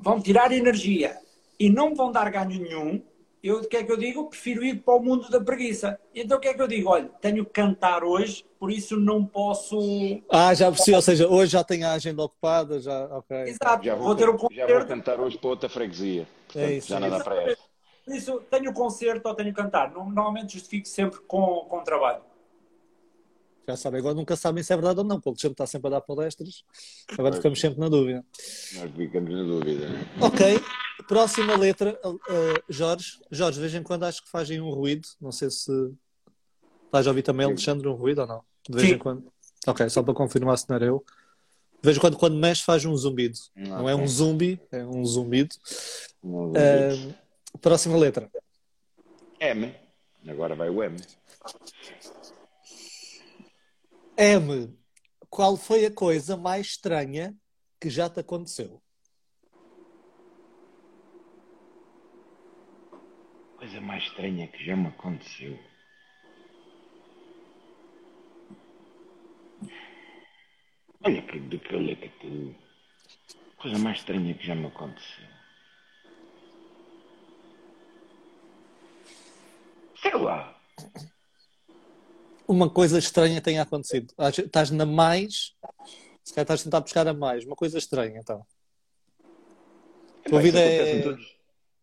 [0.01, 1.19] vão tirar energia
[1.59, 3.03] e não vão dar ganho nenhum,
[3.43, 4.31] eu, o que é que eu digo?
[4.31, 6.01] Prefiro ir para o mundo da preguiça.
[6.15, 6.89] Então, o que é que eu digo?
[6.89, 9.79] Olha, tenho que cantar hoje, por isso não posso
[10.31, 13.37] Ah, já percebi, ou seja, hoje já tenho a agenda ocupada, já, ok.
[13.43, 16.27] Exato, Já vou, vou, ter um já vou concerto, cantar hoje para outra freguesia.
[16.47, 17.63] Portanto, É isso, já é nada para esta.
[18.07, 19.93] por isso tenho concerto ou tenho cantar.
[19.93, 22.23] Normalmente justifico sempre com, com trabalho.
[23.69, 25.89] Já sabem, agora nunca sabem se é verdade ou não, porque o Alexandre está sempre
[25.89, 26.65] a dar palestras,
[27.19, 28.25] agora ficamos sempre na dúvida.
[28.77, 29.89] Nós ficamos na dúvida.
[29.91, 30.07] né?
[30.23, 30.59] Ok,
[31.07, 32.19] próxima letra, uh,
[32.67, 33.21] Jorge.
[33.31, 35.71] Jorge, de vez em quando acho que fazem um ruído, não sei se
[36.95, 38.54] estás a ouvir também, Alexandre, um ruído ou não?
[38.69, 38.95] De vez Sim.
[38.95, 39.33] em quando.
[39.67, 41.05] Ok, só para confirmar se não era eu.
[41.85, 43.39] De vez em quando, quando mexe, faz um zumbido.
[43.55, 45.55] Não é um zumbi, é um zumbido.
[46.23, 48.31] Não, Uh, próxima letra.
[49.39, 49.75] M.
[50.27, 50.97] Agora vai o M.
[54.17, 54.79] M.
[55.29, 57.35] Qual foi a coisa mais estranha
[57.81, 58.81] que já te aconteceu?
[63.59, 65.59] Coisa mais estranha que já me aconteceu.
[71.05, 72.57] Olha que, que, que
[73.59, 75.27] coisa mais estranha que já me aconteceu.
[80.01, 80.59] Sei lá.
[82.49, 84.13] Uma coisa estranha tenha acontecido.
[84.39, 85.55] Estás na mais,
[86.23, 87.45] se calhar estás a tentar buscar a mais.
[87.45, 88.47] Uma coisa estranha, então.
[90.25, 91.37] Epá, vida isso acontece é- todos,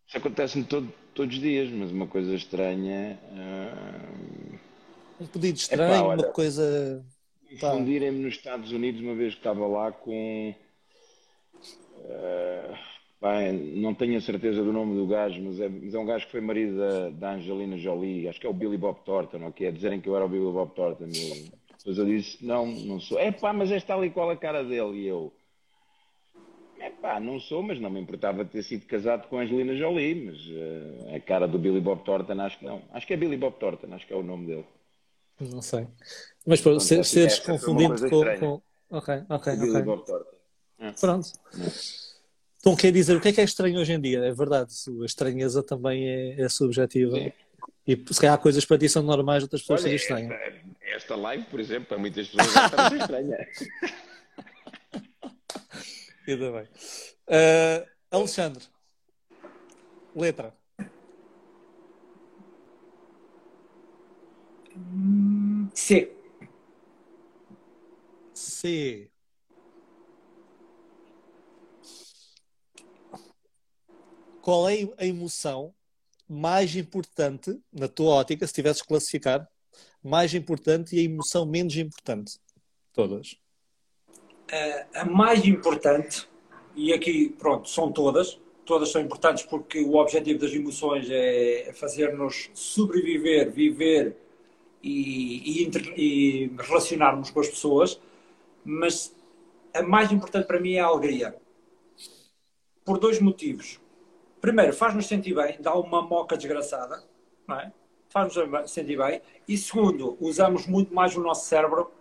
[0.08, 3.20] isso acontece todo, todos os dias, mas uma coisa estranha.
[3.34, 4.12] ah,
[5.20, 7.06] Um pedido estranho, olha, uma coisa.
[7.60, 10.54] Confundirem-me nos Estados Unidos uma vez que estava lá com.
[12.10, 12.80] ah,
[13.22, 16.26] bem, não tenho a certeza do nome do gajo, mas é, mas é um gajo
[16.26, 19.68] que foi marido da, da Angelina Jolie, acho que é o Billy Bob Thornton, ok?
[19.68, 21.08] É dizerem que eu era o Billy Bob Thornton.
[21.08, 23.20] E depois eu disse: não, não sou.
[23.20, 25.00] É pá, mas é tal e qual a cara dele.
[25.00, 25.34] E eu.
[26.80, 30.16] É pá, não sou, mas não me importava ter sido casado com a Angelina Jolie,
[30.26, 30.38] mas
[31.12, 32.82] ah, a cara do Billy Bob Thornton acho que não.
[32.94, 34.66] Acho que é Billy Bob Thornton, acho que é o nome dele.
[35.42, 35.88] Não sei.
[36.46, 38.62] Mas pô, se- essa- seres confundido com, com.
[38.98, 39.72] Ok, ok, ok.
[39.84, 40.26] Thornton.
[41.00, 41.32] Pronto.
[42.60, 44.20] Então quer dizer, o que é que é estranho hoje em dia?
[44.24, 47.16] É verdade, a estranheza também é, é subjetiva.
[47.18, 47.32] Sim.
[47.88, 50.32] E se calhar há coisas para ti são normais, outras pessoas são estranhas.
[50.32, 53.38] esta, esta live, por exemplo, para muitas pessoas está muito estranha.
[56.28, 56.68] Ainda bem.
[57.28, 58.64] Ah, Alexandre,
[60.16, 60.54] letra.
[65.74, 66.12] C.
[68.34, 69.10] C.
[74.42, 75.74] Qual é a emoção
[76.28, 79.48] mais importante, na tua ótica, se tivesses que classificar,
[80.04, 82.40] mais importante e a emoção menos importante?
[82.94, 83.38] Todas.
[84.94, 86.28] A mais importante,
[86.76, 92.50] e aqui, pronto, são todas, todas são importantes porque o objetivo das emoções é fazer-nos
[92.54, 94.18] sobreviver, viver
[94.84, 98.00] e, e, e relacionarmos com as pessoas,
[98.64, 99.16] mas
[99.74, 101.36] a mais importante para mim é a alegria.
[102.84, 103.80] Por dois motivos.
[104.40, 107.04] Primeiro, faz-nos sentir bem, dá uma moca desgraçada,
[107.48, 107.72] não é?
[108.10, 109.22] Faz-nos sentir bem.
[109.48, 111.92] E segundo, usamos muito mais o nosso cérebro,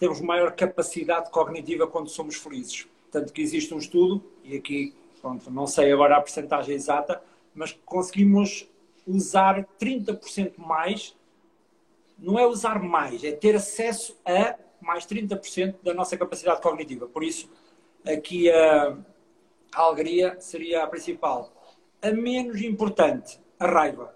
[0.00, 2.88] temos maior capacidade cognitiva quando somos felizes.
[3.10, 7.22] Tanto que existe um estudo, e aqui, pronto, não sei agora a percentagem exata,
[7.54, 8.68] mas conseguimos
[9.06, 11.14] usar 30% mais,
[12.18, 17.06] não é usar mais, é ter acesso a mais 30% da nossa capacidade cognitiva.
[17.06, 17.50] Por isso,
[18.06, 18.96] aqui a,
[19.74, 21.52] a alegria seria a principal.
[22.02, 24.14] A menos importante, a raiva.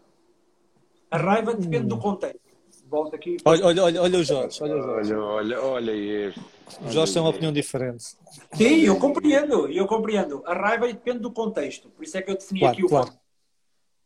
[1.11, 2.49] A raiva depende do contexto.
[2.91, 3.37] Volto aqui.
[3.45, 4.63] Olha, olha, olha, olha o Jorge.
[4.63, 5.15] Olha o Jorge.
[5.15, 6.41] Olha, olha, olha este.
[6.87, 8.17] O Jorge tem uma opinião diferente.
[8.53, 10.43] Sim, eu compreendo, eu compreendo.
[10.47, 11.91] A raiva depende do contexto.
[11.91, 13.13] Por isso é que eu defini Claro, aqui o claro.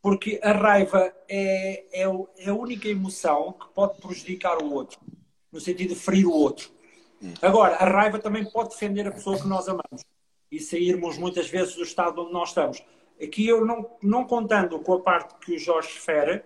[0.03, 2.05] Porque a raiva é, é,
[2.37, 4.99] é a única emoção que pode prejudicar o outro,
[5.49, 6.69] no sentido de ferir o outro.
[7.41, 10.03] Agora, a raiva também pode defender a pessoa que nós amamos
[10.51, 12.83] e sairmos muitas vezes do estado onde nós estamos.
[13.21, 16.43] Aqui eu não, não contando com a parte que o Jorge refere,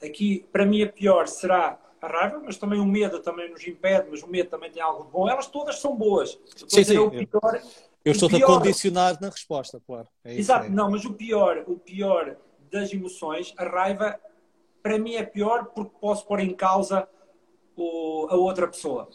[0.00, 4.06] aqui para mim a pior será a raiva, mas também o medo também nos impede,
[4.08, 5.28] mas o medo também tem algo de bom.
[5.28, 6.34] Elas todas são boas.
[6.34, 7.00] Eu estou Sim, a dizer sim.
[7.00, 7.62] o pior,
[8.04, 10.06] Eu estou-te a condicionar na resposta, claro.
[10.24, 12.36] É Exato, não, mas o pior, o pior
[12.70, 14.18] das emoções, a raiva,
[14.82, 17.08] para mim é pior porque posso pôr em causa
[17.76, 19.08] o- a outra pessoa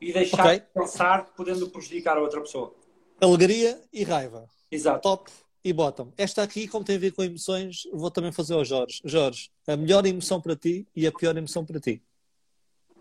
[0.00, 0.60] e deixar Ok.
[0.60, 2.74] de pensar podendo prejudicar a outra pessoa.
[3.20, 4.48] Alegria e raiva.
[4.70, 5.02] Exato.
[5.02, 5.30] Top
[5.64, 6.12] e bottom.
[6.16, 9.00] Esta aqui, como tem a ver com emoções, vou também fazer ao Jorge.
[9.04, 12.02] Jorge, a melhor emoção para ti e a pior emoção para ti.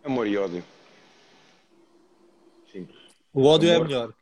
[0.04, 0.64] Amor e ódio.
[2.72, 3.00] Simples.
[3.34, 3.88] O ódio é Amor.
[3.88, 4.14] melhor.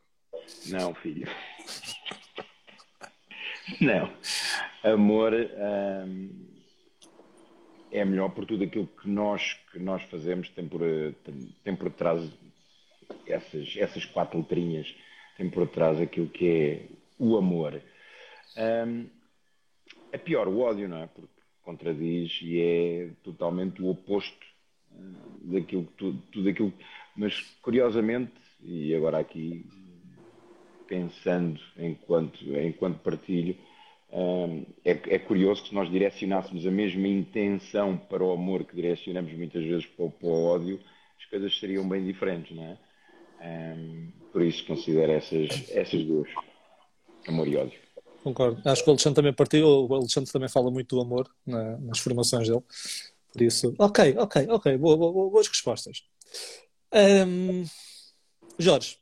[0.66, 1.28] Não, filho.
[3.80, 4.12] Não.
[4.82, 5.32] Amor
[7.90, 10.80] é melhor por tudo aquilo que nós, que nós fazemos, tem por,
[11.64, 12.30] tem, por trás
[13.26, 14.94] essas, essas quatro letrinhas,
[15.36, 16.86] tem por trás aquilo que é
[17.18, 17.82] o amor.
[18.56, 19.06] Hum,
[20.12, 21.06] é pior o ódio, não é?
[21.06, 21.28] Porque
[21.62, 24.46] contradiz e é totalmente o oposto
[24.92, 26.72] hum, daquilo que tu- tudo aquilo.
[27.16, 29.66] Mas curiosamente, e agora aqui
[30.86, 33.56] pensando enquanto, enquanto partilho,
[34.84, 39.32] é, é curioso que se nós direcionássemos a mesma intenção para o amor que direcionamos
[39.32, 40.80] muitas vezes para o, para o ódio,
[41.18, 42.78] as coisas seriam bem diferentes, não é?
[43.42, 46.28] Hum, por isso considero essas, essas duas,
[47.26, 47.78] amor e ódio.
[48.22, 48.60] Concordo.
[48.68, 49.66] Acho que o Alexandre também partiu.
[49.66, 52.62] O Alexandre também fala muito do amor na- nas formações dele.
[53.32, 54.76] Por isso, ok, ok, ok.
[54.76, 56.04] Boa, boa, boa, boas respostas.
[56.92, 57.64] Ahm,
[58.58, 58.98] Jorge,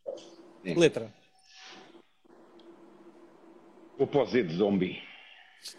[0.64, 0.74] Sim.
[0.74, 1.12] letra.
[3.98, 5.02] Vou para o Z de zombie.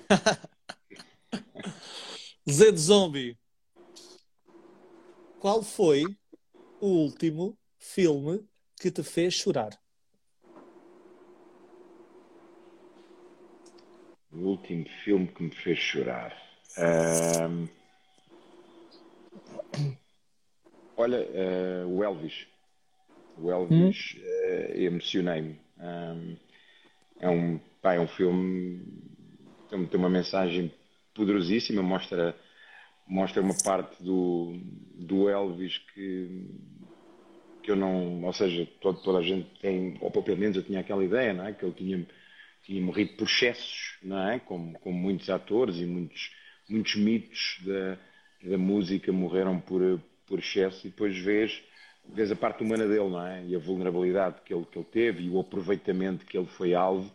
[2.49, 3.38] Z de Zombie.
[5.39, 6.03] Qual foi
[6.82, 8.45] o último filme
[8.77, 9.69] que te fez chorar?
[14.34, 16.36] O último filme que me fez chorar.
[16.77, 17.69] Ahm,
[20.97, 22.47] Olha, eh, o Elvis.
[23.38, 25.58] O Elvis, eh, emocionei-me.
[25.79, 26.36] Ahm,
[27.21, 28.81] é um, pá, é um filme,
[29.69, 30.71] tem, tem uma mensagem
[31.13, 32.35] poderosíssima, mostra,
[33.07, 34.57] mostra uma parte do,
[34.95, 36.45] do Elvis que,
[37.63, 40.79] que eu não, ou seja, todo, toda a gente tem, ou pelo menos eu tinha
[40.79, 41.53] aquela ideia, não é?
[41.53, 42.07] Que ele tinha,
[42.63, 44.39] tinha morrido por excessos, não é?
[44.39, 46.31] Como, como muitos atores e muitos,
[46.69, 47.97] muitos mitos da,
[48.49, 49.81] da música morreram por,
[50.25, 51.61] por excesso e depois vês,
[52.07, 53.45] vês a parte humana dele, não é?
[53.45, 57.11] E a vulnerabilidade que ele, que ele teve e o aproveitamento que ele foi alvo.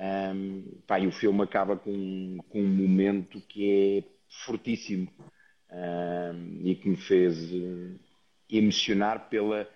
[0.00, 4.04] Um, pá, e o filme acaba com, com um momento que é
[4.44, 5.08] fortíssimo
[5.70, 7.98] um, e que me fez eh,
[8.48, 9.68] emocionar pela,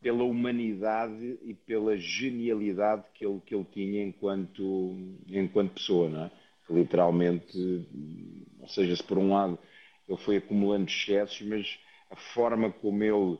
[0.00, 4.96] pela humanidade e pela genialidade que ele, que ele tinha enquanto,
[5.28, 6.30] enquanto pessoa, não é?
[6.68, 7.86] Literalmente,
[8.60, 9.58] ou seja, se por um lado
[10.08, 11.78] ele foi acumulando excessos, mas
[12.10, 13.38] a forma como ele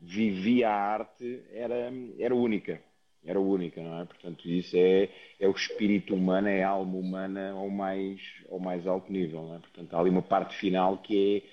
[0.00, 2.82] vivia a arte era, era única.
[3.24, 4.04] Era única, não é?
[4.04, 8.86] Portanto, isso é, é o espírito humano, é a alma humana ao mais, ao mais
[8.86, 9.58] alto nível, não é?
[9.58, 11.44] Portanto, há ali uma parte final que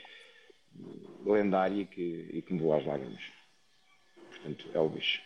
[1.25, 3.21] é lendária que, e que me voa às lágrimas.
[4.29, 5.19] Portanto, Elvis.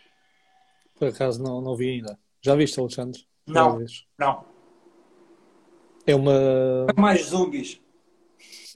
[0.98, 2.18] Por acaso não, não vi ainda.
[2.40, 3.20] Já viste, Alexandre?
[3.46, 3.74] Não.
[3.74, 4.04] Elvis?
[4.18, 4.44] Não.
[6.06, 6.86] É uma.
[6.96, 7.81] Mais zombies.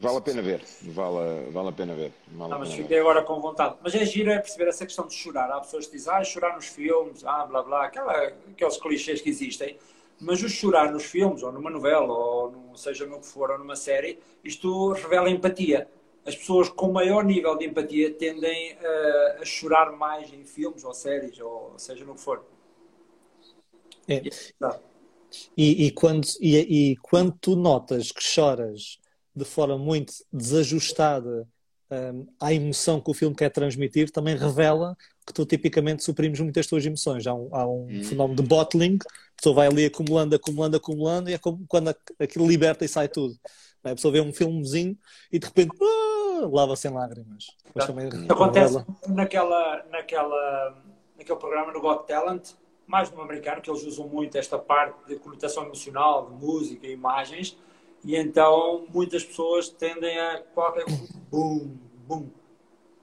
[0.01, 0.63] Vale a pena ver.
[0.83, 2.13] Vale, vale a pena ver.
[2.29, 3.01] Vale Não, mas pena fiquei ver.
[3.01, 3.77] agora com vontade.
[3.83, 5.51] Mas é giro é perceber essa questão de chorar.
[5.51, 9.31] Há pessoas que dizem, ah, chorar nos filmes, ah, blá blá, aquela, aqueles clichês que
[9.31, 9.79] existem.
[10.21, 13.59] Mas o chorar nos filmes, ou numa novela, ou no, seja no que for, ou
[13.59, 15.89] numa série, isto revela empatia.
[16.25, 20.93] As pessoas com maior nível de empatia tendem eh, a chorar mais em filmes ou
[20.93, 22.45] séries, ou seja no que for.
[24.09, 24.23] É.
[24.59, 24.81] Tá.
[25.57, 28.99] E, e quando, e, e quando tu notas que choras
[29.37, 31.47] de forma muito desajustada
[31.91, 34.97] hum, à emoção que o filme quer transmitir, também revela
[35.27, 37.27] que tu tipicamente suprimes muitas tuas emoções.
[37.27, 41.35] Há um, há um fenómeno de bottling, a pessoa vai ali acumulando, acumulando, acumulando, e
[41.35, 43.37] é como quando aquilo liberta e sai tudo.
[43.85, 44.97] A pessoa vê um filmezinho
[45.31, 47.47] e de repente ah, lava sem lágrimas.
[47.65, 47.93] Depois Tá.
[47.93, 48.87] também Acontece revela.
[49.09, 50.83] naquela, naquela,
[51.17, 52.51] naquele programa no Got Talent,
[52.87, 57.57] mais no americano, que eles usam muito esta parte de conotação emocional, de música, imagens,
[58.05, 60.85] e então muitas pessoas tendem a qualquer
[61.31, 62.31] boom, boom.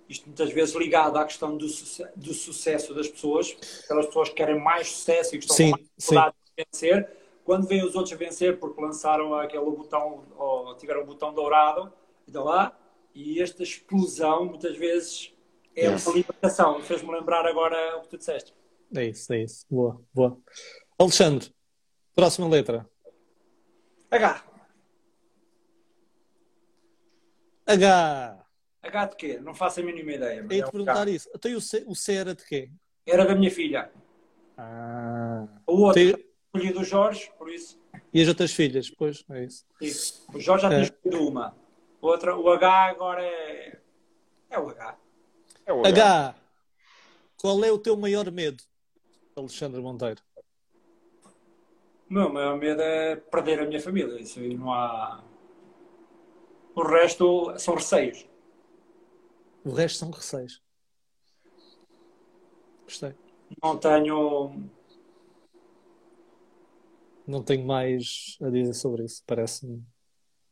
[0.08, 4.36] Isto muitas vezes ligado à questão do, suce- do sucesso das pessoas, aquelas pessoas que
[4.36, 7.96] querem mais sucesso e que estão Sim, com mais dificuldade de vencer, quando veem os
[7.96, 11.92] outros vencer porque lançaram aquele botão, ou tiveram o botão dourado,
[12.28, 12.78] então lá,
[13.16, 15.34] e esta explosão muitas vezes
[15.76, 16.06] é Yes.
[16.06, 16.82] uma libertação.
[16.82, 18.54] Fez-me lembrar agora o que tu disseste.
[18.96, 19.66] É isso, é isso.
[19.70, 20.38] Boa, boa.
[21.00, 21.52] Alexandre,
[22.16, 22.88] próxima letra.
[24.12, 24.44] H.
[27.66, 28.46] H.
[28.82, 29.40] H de quê?
[29.42, 30.44] Não faço a mínima ideia.
[30.44, 31.12] mas Ia é te um perguntar H.
[31.12, 31.30] isso.
[31.34, 32.70] Então e o C, o C era de quê?
[33.06, 33.92] Era da minha filha.
[34.58, 35.48] Ah.
[35.66, 37.82] O outro Tem- escolhi do Jorge, por isso.
[38.14, 38.90] E as outras filhas?
[38.90, 39.66] Pois, é isso.
[39.82, 40.26] sim.
[40.34, 40.84] O Jorge já tinha É.
[40.84, 41.56] escolhido uma.
[42.02, 43.80] Outra, o H agora é.
[44.50, 44.98] É o H.
[45.66, 46.36] É o H.
[47.38, 48.64] Qual é o teu maior medo,
[49.36, 50.22] Alexandre Monteiro?
[52.10, 54.20] O meu maior medo é perder a minha família.
[54.22, 55.24] Isso aí não há.
[56.76, 58.26] O resto são receios.
[59.64, 60.62] O resto são receios.
[62.86, 63.14] Gostei.
[63.62, 64.70] Não tenho.
[67.26, 69.24] Não tenho mais a dizer sobre isso.
[69.26, 69.84] Parece-me.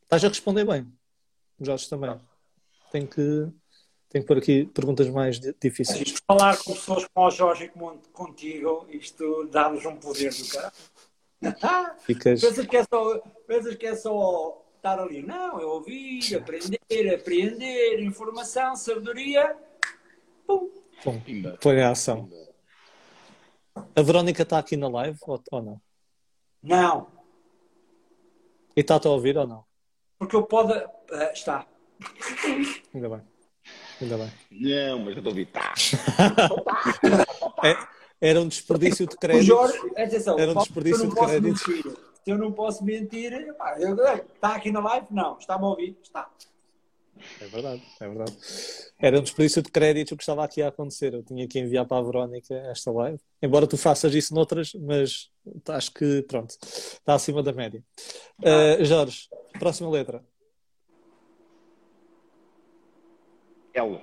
[0.04, 0.90] Estás a responder bem.
[1.60, 2.18] Jorge também.
[2.90, 3.48] Tenho que,
[4.08, 6.14] tenho que pôr aqui perguntas mais di- difíceis.
[6.26, 7.68] Falar com pessoas como o Jorge e
[8.12, 11.98] contigo, isto dá-nos um poder do caralho.
[12.00, 12.40] Ficas.
[12.40, 15.22] Pensas que, é só, pensas que é só estar ali?
[15.22, 19.56] Não, é ouvir, aprender, apreender, informação, sabedoria.
[20.44, 20.68] Pum.
[21.04, 21.22] Bom,
[21.60, 22.28] põe a ação.
[23.94, 25.80] A Verónica está aqui na live ou, ou não?
[26.62, 27.08] Não,
[28.76, 29.64] E está-te a ouvir ou não?
[30.18, 30.72] porque eu pode.
[30.72, 31.66] ah, está.
[32.94, 33.22] Ainda bem.
[34.00, 34.32] Ainda bem.
[34.50, 35.46] Não, mas eu estou a ouvir.
[35.46, 35.74] Tá.
[37.64, 37.76] É,
[38.20, 39.44] era um desperdício de O crédito.
[39.46, 41.66] Jorge, atenção, Era um desperdício de créditos.
[41.68, 41.96] mentir.
[42.24, 43.32] Se eu não posso mentir,
[44.34, 45.06] está aqui na live?
[45.10, 45.38] Não.
[45.38, 45.96] Está-me a ouvir?
[46.02, 46.30] Está.
[47.40, 48.38] É verdade, é verdade.
[48.98, 51.14] Era um desperdício de crédito o que estava aqui a acontecer.
[51.14, 53.18] Eu tinha que enviar para a Verónica esta live.
[53.40, 55.30] Embora tu faças isso noutras, mas
[55.68, 57.82] acho que, pronto, está acima da média.
[58.38, 60.24] Uh, Jorge, próxima letra.
[63.74, 64.00] L.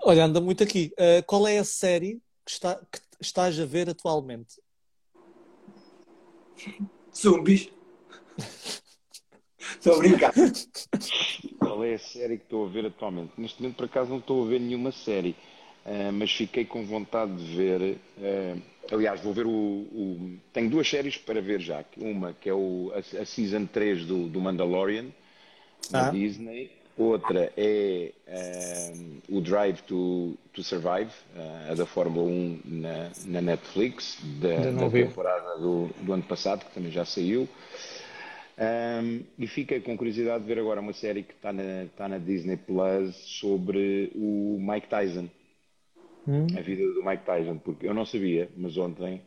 [0.00, 0.92] Olha, anda muito aqui.
[0.94, 4.60] Uh, qual é a série que, está, que estás a ver atualmente?
[7.14, 7.70] Zumbis.
[9.78, 10.32] Estou a brincar.
[11.58, 13.32] Qual é a série que estou a ver atualmente?
[13.36, 15.36] Neste momento, por acaso, não estou a ver nenhuma série,
[15.84, 17.98] uh, mas fiquei com vontade de ver.
[18.16, 21.84] Uh, aliás, vou ver o, o, Tenho duas séries para ver já.
[21.96, 25.06] Uma que é o, a, a Season 3 do, do Mandalorian,
[25.90, 26.10] da ah.
[26.10, 26.77] Disney.
[26.98, 33.40] Outra é uh, o Drive to, to Survive, uh, a da Fórmula 1 na, na
[33.40, 37.48] Netflix, da, da temporada do, do ano passado, que também já saiu.
[38.58, 42.18] Um, e fiquei com curiosidade de ver agora uma série que está na, está na
[42.18, 45.28] Disney Plus sobre o Mike Tyson.
[46.26, 46.48] Hum.
[46.56, 49.22] A vida do Mike Tyson, porque eu não sabia, mas ontem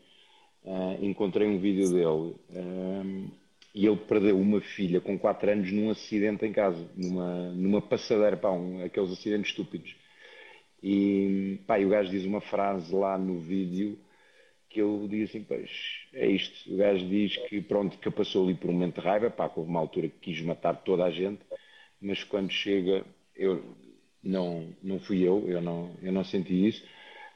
[0.66, 3.28] uh, encontrei um vídeo dele um,
[3.74, 8.36] e ele perdeu uma filha com 4 anos num acidente em casa, numa, numa passadeira,
[8.36, 9.96] pá, um, aqueles acidentes estúpidos.
[10.84, 13.98] E, pá, e o gajo diz uma frase lá no vídeo
[14.70, 15.70] que eu digo assim, pois,
[16.14, 16.74] é isto.
[16.74, 19.60] O gajo diz que, pronto, que passou ali por um momento de raiva, pá, que
[19.60, 21.42] houve uma altura que quis matar toda a gente,
[22.02, 23.06] mas quando chega,
[23.36, 23.64] eu,
[24.24, 26.84] não, não fui eu, eu não, eu não senti isso,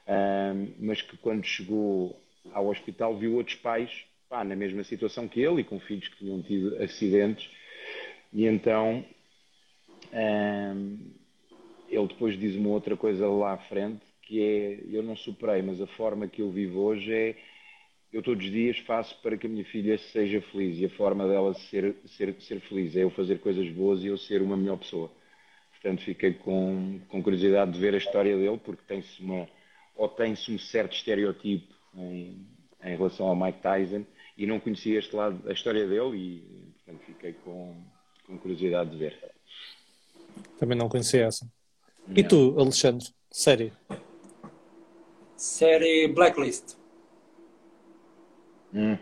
[0.07, 2.17] um, mas que quando chegou
[2.53, 6.17] ao hospital viu outros pais, pá, na mesma situação que ele e com filhos que
[6.17, 7.49] tinham tido acidentes,
[8.34, 9.05] e então
[10.13, 10.97] um,
[11.89, 15.82] ele depois diz uma outra coisa lá à frente, que é, eu não superei, mas
[15.82, 17.36] a forma que eu vivo hoje é,
[18.11, 21.28] eu todos os dias faço para que a minha filha seja feliz e a forma
[21.28, 24.78] dela ser, ser, ser feliz é eu fazer coisas boas e eu ser uma melhor
[24.78, 25.11] pessoa.
[25.71, 29.47] Portanto, fiquei com, com curiosidade de ver a história dele, porque tem-se uma,
[29.95, 32.47] ou tem-se um certo estereotipo em,
[32.84, 34.05] em relação ao Mike Tyson
[34.38, 37.75] e não conhecia este lado, a história dele e, portanto, fiquei com,
[38.25, 39.17] com curiosidade de ver.
[40.59, 41.45] Também não conhecia essa.
[42.07, 42.17] Não.
[42.17, 43.07] E tu, Alexandre?
[43.31, 43.71] Série?
[45.36, 46.75] série Blacklist.
[48.73, 48.97] Hum.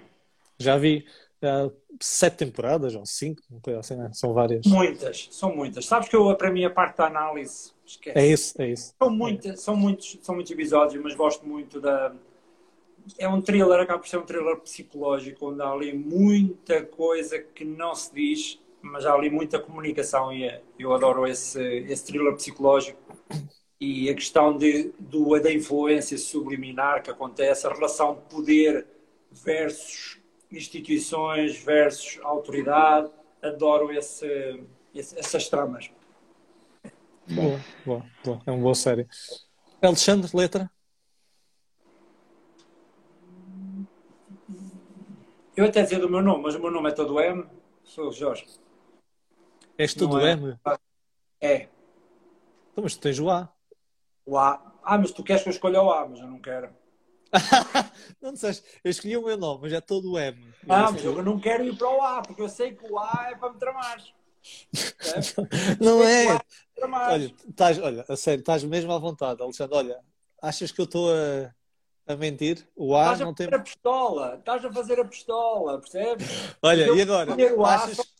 [0.60, 1.06] Já vi
[1.42, 3.42] uh, sete temporadas, ou cinco,
[3.80, 4.12] assim, né?
[4.14, 4.66] são várias.
[4.66, 5.86] Muitas, são muitas.
[5.86, 8.18] Sabes que eu, para mim, a parte da análise, esquece.
[8.18, 8.94] É isso, é isso.
[8.98, 12.14] São, muitas, são, muitos, são muitos episódios, mas gosto muito da.
[13.18, 17.66] É um thriller, acaba por ser um thriller psicológico, onde há ali muita coisa que
[17.66, 22.34] não se diz, mas há ali muita comunicação e é, eu adoro esse, esse thriller
[22.36, 23.00] psicológico
[23.80, 28.88] e a questão de, do, da influência subliminar que acontece, a relação poder
[29.32, 30.20] versus
[30.52, 33.10] instituições versus autoridade.
[33.42, 34.64] Adoro esse,
[34.96, 35.92] esse, essas tramas.
[37.28, 38.42] Boa, boa.
[38.46, 39.08] É uma boa série.
[39.82, 40.72] Alexandre, letra?
[45.56, 47.46] Eu até dizer do meu nome, mas o meu nome é todo M.
[47.84, 48.46] Sou Jorge.
[49.78, 50.32] És todo é?
[50.32, 50.58] M?
[51.40, 51.68] É.
[52.72, 53.54] Então, mas tu tens o A.
[54.26, 54.74] O A.
[54.84, 56.70] Ah, mas tu queres que eu escolha o A, mas eu não quero.
[58.22, 60.54] não disseste, eu escolhi o meu nome, mas é todo o M.
[60.68, 63.30] Ah, mas eu não quero ir para o A, porque eu sei que o A
[63.32, 64.04] é para me tramar.
[65.80, 66.40] não é.
[66.82, 69.78] Olha, estás, olha, a sério, estás mesmo à vontade, Alexandre.
[69.78, 70.00] Olha,
[70.42, 71.54] achas que eu estou a,
[72.08, 72.68] a mentir?
[72.76, 73.46] O A estás não tem.
[73.46, 76.28] Estás a fazer a pistola, estás a fazer a pistola, percebes?
[76.62, 77.34] Olha, e agora?
[77.66, 78.14] Achas,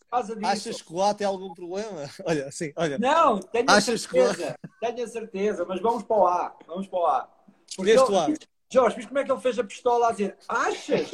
[0.44, 2.10] Achas que o A tem algum problema?
[2.26, 3.00] Olha, assim, olha.
[3.00, 4.56] Não, tenho a certeza.
[4.80, 6.56] Tenho a certeza, mas vamos para o A.
[6.68, 7.30] Vamos para o A.
[7.68, 8.28] Escolheste o A.
[8.72, 11.12] Jorge, viste como é que ele fez a pistola a dizer achas?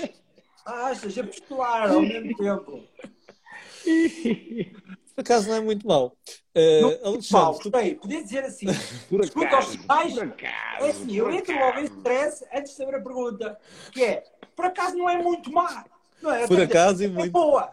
[0.65, 1.17] Achas?
[1.17, 2.83] A pistolar ao mesmo tempo.
[5.19, 6.15] Por acaso não é muito mau.
[6.55, 7.69] Uh, não, Alexandre, mal, tu...
[7.69, 8.67] Bem, podia dizer assim.
[9.09, 10.17] Por escuta aos pais.
[10.17, 13.57] É assim, eu entro logo em stress antes de saber a pergunta.
[13.91, 14.23] Que é,
[14.55, 15.85] por acaso não é muito má.
[16.21, 16.47] Não é?
[16.47, 17.31] Por acaso e é muito.
[17.31, 17.71] boa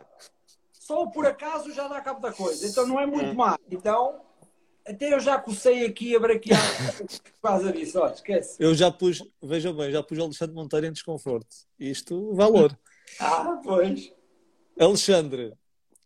[0.87, 2.67] só por acaso já dá cabo da coisa.
[2.67, 3.59] Então não é muito má.
[3.69, 4.21] Então,
[4.87, 6.61] até eu já cocei aqui a braquear
[7.41, 8.05] por causa disso.
[8.07, 8.57] Esquece.
[8.61, 11.49] Eu já pus, vejam bem, já pus Alexandre Monteiro em desconforto.
[11.79, 12.79] Isto, valor.
[13.19, 14.13] ah, pois.
[14.79, 15.55] Alexandre,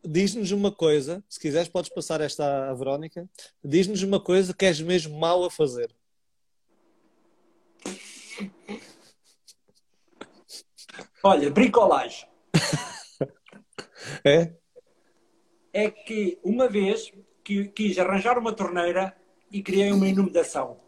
[0.05, 3.29] diz-nos uma coisa, se quiseres podes passar esta à Verónica,
[3.63, 5.95] diz-nos uma coisa que és mesmo mau a fazer.
[11.23, 12.29] Olha, bricolagem.
[14.25, 14.55] é?
[15.73, 17.13] é que uma vez
[17.45, 19.15] que quis arranjar uma torneira
[19.51, 20.81] e criei uma inundação.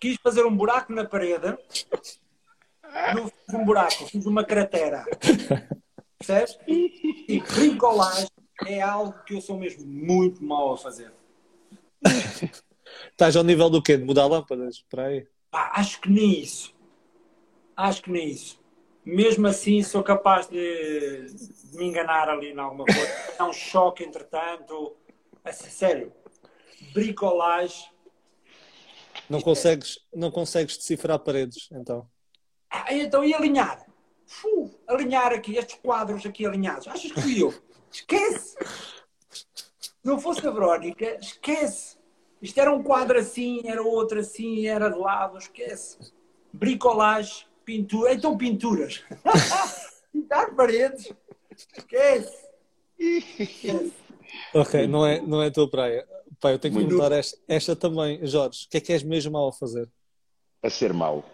[0.00, 1.58] Quis fazer um buraco na parede,
[3.14, 5.04] não fiz um buraco, fiz uma cratera.
[6.20, 6.58] Percebes?
[6.68, 8.28] E bricolagem
[8.66, 11.12] é algo que eu sou mesmo muito mau a fazer.
[13.10, 13.96] Estás ao nível do quê?
[13.96, 14.84] De mudar lâmpadas?
[14.88, 15.26] Para aí?
[15.50, 16.74] Ah, acho que nem isso.
[17.76, 18.60] Acho que nem isso
[19.04, 23.34] mesmo assim sou capaz de, de me enganar ali em alguma coisa.
[23.38, 24.96] É um choque, entretanto.
[25.44, 26.12] É sério.
[26.92, 27.88] bricolagem.
[29.28, 32.08] Não consegues, não consegues decifrar paredes, então.
[32.68, 33.86] Ah, então, e alinhar?
[34.30, 36.86] Fu, alinhar aqui, estes quadros aqui alinhados.
[36.86, 37.52] Achas que fui eu?
[37.90, 38.56] Esquece!
[40.04, 41.98] Não fosse a Verónica, esquece!
[42.40, 45.98] Isto era um quadro assim, era outro assim, era de lado, esquece.
[46.52, 49.02] Bricolagem, pintura, então pinturas.
[50.12, 51.12] Pintar paredes,
[51.76, 52.48] esquece.
[52.96, 53.92] esquece.
[54.54, 56.06] Ok, não é, não é a tua praia.
[56.40, 58.24] Pai, eu tenho que perguntar esta, esta também.
[58.24, 59.90] Jorge, o que é que és mesmo mal a fazer?
[60.62, 61.24] A ser mau.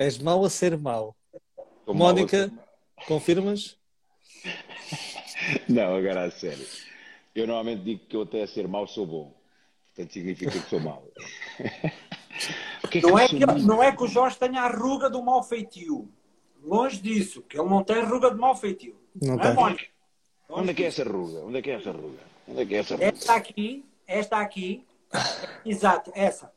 [0.00, 1.14] És mau a ser mau.
[1.86, 3.76] Mónica, ser confirmas?
[5.68, 6.66] Não, agora a sério.
[7.34, 9.34] Eu normalmente digo que eu até a ser mau sou bom.
[9.88, 11.06] Portanto, significa que sou mau.
[12.80, 15.42] Porquê Não eu é, que, não é que o Jorge tenha a ruga do mau
[15.42, 16.08] feitio.
[16.62, 18.98] Longe disso, que ele não tem ruga de mau feitio.
[19.20, 19.54] Não é, tem.
[19.54, 19.84] Mónica?
[20.48, 21.40] Onde é que é essa ruga?
[21.40, 22.18] Onde é que é essa ruga?
[22.48, 23.06] Onde é que é essa ruga?
[23.06, 24.86] Esta aqui, esta aqui,
[25.64, 26.50] exato, essa.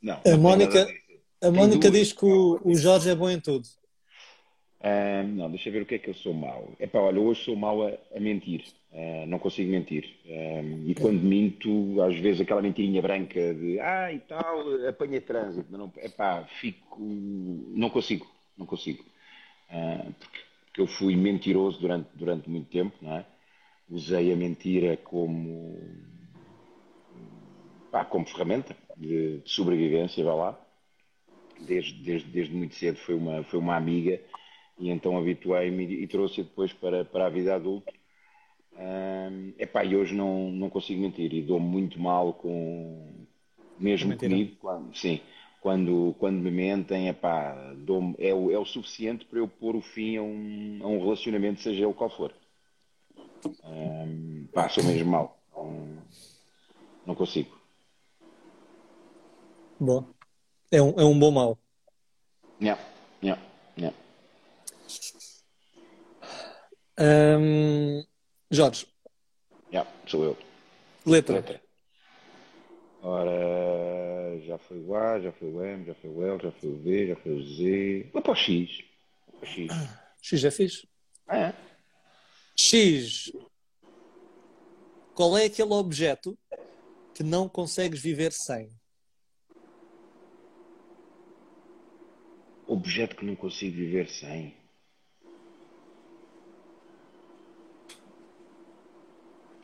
[0.00, 0.20] Não.
[0.24, 0.86] A não Mónica.
[1.42, 1.92] A Mónica duas.
[1.92, 3.66] diz que o, o Jorge é bom em tudo.
[5.40, 6.74] Não, deixa eu ver o que é que eu sou mau.
[6.78, 8.64] É pá, olha, hoje sou mau a, a mentir.
[8.92, 10.04] Ah, não consigo mentir.
[10.86, 15.70] E quando minto, às vezes aquela mentirinha branca de ah e tal, apanha trânsito.
[15.70, 17.00] Não, é pá, fico.
[17.00, 18.26] Não consigo.
[18.56, 19.04] Não consigo.
[19.70, 23.26] Ah, porque, porque eu fui mentiroso durante, durante muito tempo, não é?
[23.88, 25.78] Usei a mentira como.
[27.90, 30.59] pá, como ferramenta de, de sobrevivência, vá lá
[31.66, 34.20] desde, desde, desde muito cedo foi uma, foi uma amiga
[34.78, 37.92] e então habituei-me e trouxe-a depois para, para a vida adulta.
[38.72, 43.26] Hum, epá, e hoje não, não consigo mentir e dou muito mal com
[43.78, 45.20] mesmo comigo, quando, sim,
[45.60, 49.82] quando, quando me mentem, epá, dou é, o, é o suficiente para eu pôr o
[49.82, 52.32] fim a um, a um relacionamento, seja ele qual for.
[53.64, 55.38] Hum, pá, sou mesmo mal.
[55.54, 55.98] Não,
[57.06, 57.58] não consigo.
[59.78, 60.06] Bom.
[60.70, 61.58] É um, é um bom mal.
[62.60, 62.78] Não,
[63.22, 63.38] não,
[63.76, 63.94] não.
[66.98, 68.04] Hum,
[68.50, 68.86] Jorge,
[69.72, 70.38] Não, sou eu.
[71.06, 71.36] letra.
[71.36, 71.62] Letra.
[73.02, 76.68] Ora, já foi o A, já foi o M, já foi o L, já foi
[76.70, 78.10] o V, já foi o Z.
[78.12, 78.84] Vou para o X.
[79.26, 79.72] Vou para o X.
[80.20, 80.88] X é fixe.
[81.26, 81.54] Ah, é?
[82.54, 83.32] X.
[85.14, 86.38] Qual é aquele objeto
[87.14, 88.70] que não consegues viver sem?
[92.70, 94.54] Objeto que não consigo viver sem.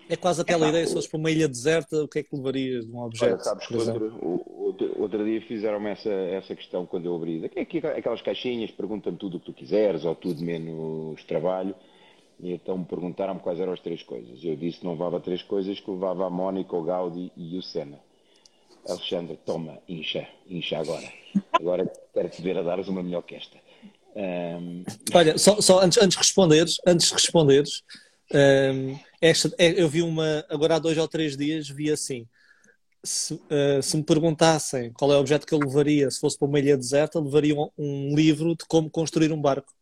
[0.09, 2.35] É quase aquela Epá, ideia, se fores para uma ilha deserta, o que é que
[2.35, 3.45] levarias de um Olha, objeto?
[3.45, 7.49] sabes que outro, outro, outro dia fizeram-me essa, essa questão quando eu abri.
[7.49, 11.77] Que é que- Aquelas caixinhas, perguntam-me tudo o que tu quiseres, ou tudo menos trabalho.
[12.41, 14.43] E então me perguntaram-me quais eram as três coisas.
[14.43, 17.63] Eu disse que não levava três coisas, que levava a Mónica, o Gaudi e o
[17.63, 18.01] Senna.
[18.89, 21.13] Alexandre, toma, incha, incha agora.
[21.59, 23.59] Agora quero-te ver a dares uma melhor que esta.
[24.15, 24.85] Ahm,
[25.15, 27.83] Olha, só, só antes, antes de responderes, antes de responderes,
[28.33, 32.27] hum, esta, é- eu vi uma, agora há dois ou três dias, vi assim.
[33.05, 36.49] Se, eh, se me perguntassem qual é o objeto que eu levaria se fosse para
[36.49, 39.73] uma ilha deserta, levaria um, um livro de como construir um barco.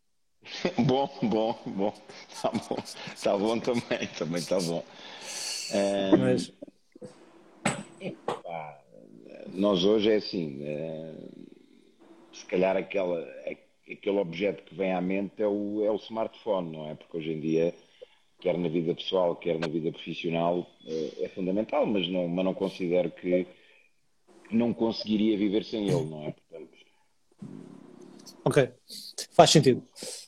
[0.79, 1.95] Bom, bom, bom.
[2.29, 2.77] Está bom.
[3.15, 4.85] Está bom também, também está bom.
[5.73, 6.53] Ahm, Mas,
[9.55, 11.15] nós hoje é assim, eh,
[12.33, 13.27] se calhar aquela,
[13.91, 16.95] aquele objeto que vem à mente é o, é o smartphone, não é?
[16.95, 17.75] Porque hoje em dia,
[18.41, 22.55] quer na vida pessoal, quer na vida profissional, eh, é fundamental, mas não, mas não
[22.55, 23.47] considero que
[24.51, 26.33] não conseguiria viver sem ele, não é?
[26.33, 26.71] Portanto,
[28.45, 28.71] ok,
[29.33, 29.83] faz sentido.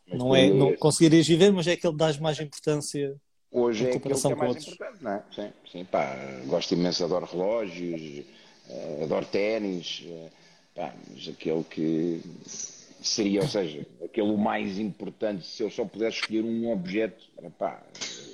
[0.06, 3.16] Não, é, não conseguirias viver, mas é aquele que dás mais importância.
[3.50, 4.68] Hoje em é aquilo que é mais outros.
[4.68, 5.24] importante, não é?
[5.34, 6.14] Sim, sim, pá,
[6.46, 8.24] gosto imenso, adoro relógios,
[9.02, 10.30] adoro ténis, eh,
[10.74, 12.20] pá, mas aquele que
[13.00, 17.50] seria, ou seja, aquele o mais importante, se eu só pudesse escolher um objeto, era
[17.50, 17.82] pá,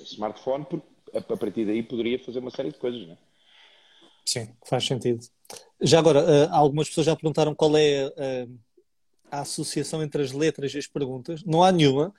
[0.04, 3.18] smartphone, porque a a partir daí poderia fazer uma série de coisas, não é?
[4.24, 5.26] Sim, faz sentido.
[5.80, 8.48] Já agora, eh, algumas pessoas já perguntaram qual é eh,
[9.30, 11.42] a associação entre as letras e as perguntas.
[11.44, 12.14] Não há nenhuma.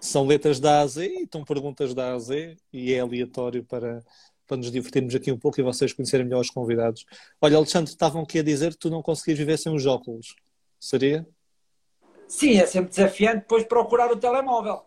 [0.00, 3.00] São letras da A a Z e estão perguntas da A a Z e é
[3.00, 4.04] aleatório para,
[4.48, 7.04] para nos divertirmos aqui um pouco e vocês conhecerem melhor os convidados.
[7.40, 10.34] Olha, Alexandre, estavam aqui a dizer que tu não conseguias viver sem os óculos.
[10.80, 11.24] Seria?
[12.26, 14.84] Sim, é sempre desafiante depois procurar o telemóvel.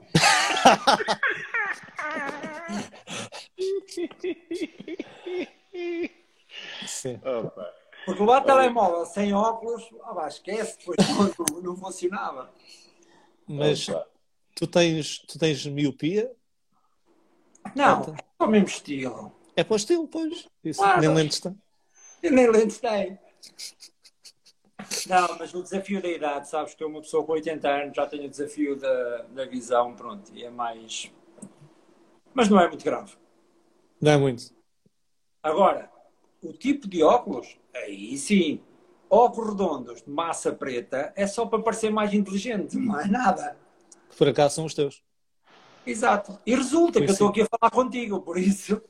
[6.88, 7.16] Sim.
[7.24, 7.74] Opa.
[8.05, 12.49] Porque levar telemóvel sem óculos, ah, esquece, depois não, não funcionava.
[13.47, 14.07] Mas Opa.
[14.55, 16.32] tu tens, tu tens miopia?
[17.76, 18.16] Não, Então.
[18.39, 19.32] é o mesmo estilo.
[19.56, 20.47] É para o estilo, pois.
[20.64, 21.02] Isso, Claro.
[21.02, 21.58] nem lentes tem.
[22.24, 23.20] Nem lentes tem.
[25.08, 28.08] Não, mas o desafio da idade, sabes que eu, uma pessoa com 80 anos, já
[28.08, 31.12] tenho o desafio da, da visão, pronto, e é mais.
[32.34, 33.14] Mas não é muito grave.
[34.02, 34.54] Não é muito.
[35.43, 35.91] Agora,
[36.41, 38.60] o tipo de óculos, aí sim,
[39.10, 43.58] óculos redondos de massa preta é só para parecer mais inteligente, não é nada.
[44.10, 45.04] Que por acaso são os teus.
[45.86, 46.39] Exato.
[46.45, 47.32] E resulta Pois que eu estou sim.
[47.32, 48.82] aqui a falar contigo, por isso.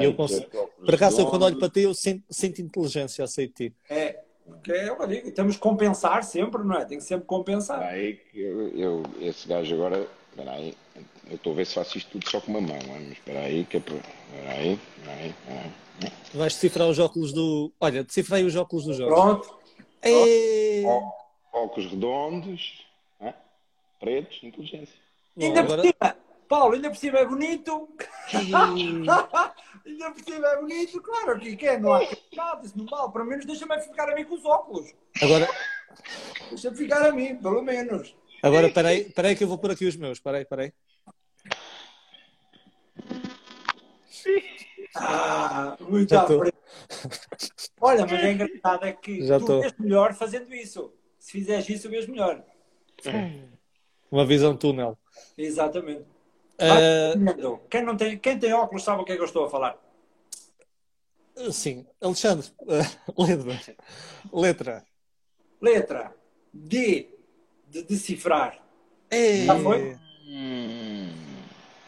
[0.00, 0.46] E eu consigo-
[0.84, 3.74] Por acaso, eu quando olho para ti, eu sinto, sinto inteligência, sei de ti.
[3.90, 4.20] É,
[4.64, 6.84] que é, eu digo, temos que compensar sempre, não é?
[6.84, 7.78] Tem que sempre compensar.
[7.78, 10.06] Espera aí, que eu, eu- esse gajo agora.
[10.30, 10.74] Espera aí,
[11.28, 13.64] eu estou a ver se faço isto tudo só com uma mão, mas espera aí,
[13.64, 13.94] que é para.
[13.96, 16.12] Espera aí, espera aí, espera aí.
[16.34, 17.70] Vais decifrar os óculos do.
[17.78, 19.14] Olha, decifrei os óculos do Jorge.
[19.14, 19.54] Pronto.
[20.02, 20.84] Ei!
[20.86, 21.22] Ó-
[21.52, 22.86] Óculos redondos,
[23.20, 23.34] hã?
[24.00, 24.94] pretos, inteligência.
[25.36, 26.16] Bom, ainda agora- por cima,
[26.52, 27.88] Paulo, ainda por cima é bonito.
[28.36, 32.00] ainda por cima é bonito, claro que quer, não há
[32.36, 33.10] nada, isso não vale.
[33.10, 34.92] Pelo menos deixa-me ficar a mim com os óculos.
[35.22, 35.48] Agora,
[36.50, 38.14] Deixa-me ficar a mim, pelo menos.
[38.42, 40.20] agora peraí, peraí que eu vou pôr aqui os meus.
[40.20, 40.74] Peraí, peraí.
[44.94, 46.38] Ah, muito Já à tô.
[46.38, 46.56] frente.
[47.80, 49.60] Olha, mas é engraçado é que Já tu tô.
[49.62, 50.92] vês melhor fazendo isso.
[51.18, 52.44] Se fizeres isso, vês melhor.
[54.10, 54.98] Uma visão túnel.
[55.38, 56.11] Exatamente.
[56.62, 59.46] Ah, Vai, Quem, não tem, quem tem óculos sabe o que é que eu estou
[59.46, 59.76] a falar.
[61.50, 63.76] sim, Alexandre, ah, letra.
[64.32, 64.86] Letra.
[65.60, 66.14] Letra
[66.52, 67.08] D
[67.68, 68.62] de decifrar.
[69.10, 69.46] Ei.
[69.46, 69.96] Já foi?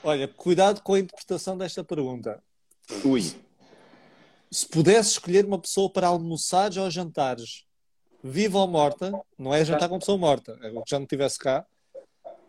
[0.03, 2.43] Olha, cuidado com a interpretação desta pergunta.
[3.05, 3.23] Ui,
[4.51, 7.65] Se pudesse escolher uma pessoa para almoçares ou jantares,
[8.23, 11.05] viva ou morta, não é jantar com uma pessoa morta, é o que já não
[11.05, 11.67] estivesse cá,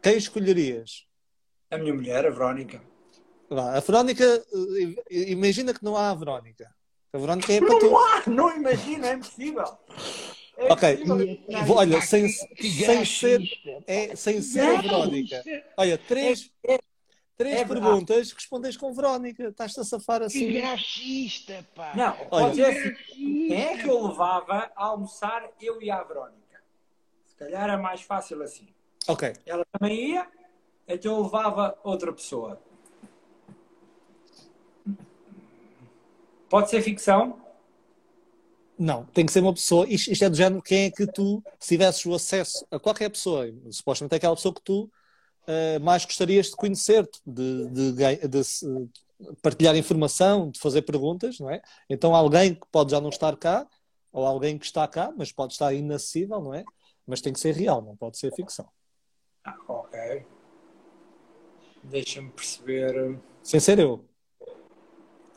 [0.01, 1.05] quem escolherias?
[1.71, 2.81] A minha mulher, a Verónica.
[3.49, 6.69] Vá, a Verónica, eh, imagina que não há a Verónica.
[7.13, 7.85] A Verónica é para tu.
[7.89, 9.77] Não há, não imagina, é impossível.
[10.57, 11.03] É Ok,
[11.65, 13.41] vou- olha, sem, sem ser,
[13.87, 15.43] é, sem ser a Verónica.
[15.77, 16.79] Olha, três, É-
[17.37, 19.49] três é perguntas, respondes com Verónica.
[19.49, 20.51] Estás-te a safar assim.
[20.53, 21.91] graxista, pá!
[21.95, 22.69] Não, Olha.
[22.69, 22.93] assim.
[23.13, 26.61] Quem é que eu levava a almoçar, eu e a Verónica?
[27.25, 28.67] Se calhar é mais fácil assim.
[29.07, 30.27] Ok, Ela também ia,
[30.87, 32.59] então eu levava outra pessoa.
[36.49, 37.39] Pode ser ficção?
[38.77, 39.87] Não, tem que ser uma pessoa.
[39.87, 43.09] Isto, isto é do género quem é que tu, se tivesses o acesso a qualquer
[43.09, 44.91] pessoa, supostamente é aquela pessoa que tu
[45.47, 48.65] eh, mais gostarias de conhecer, de, de, de se-
[49.41, 51.61] partilhar informação, de fazer perguntas, não é?
[51.89, 53.65] Então alguém que pode já não estar cá,
[54.11, 56.65] ou alguém que está cá, mas pode estar inacessível, não é?
[57.07, 58.67] Mas tem que ser real, não pode ser ficção.
[59.45, 60.25] Ah, ok.
[61.89, 63.19] Deixa-me perceber.
[63.43, 64.03] Sem ser eu.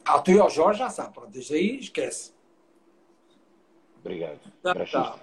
[0.05, 2.33] Ah, tu e o Jorge já sabe, pronto, desde aí esquece.
[3.99, 4.41] Obrigado.
[4.63, 5.19] Tá, tá.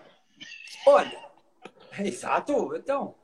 [0.86, 1.26] Olha,
[2.00, 3.16] exato, então.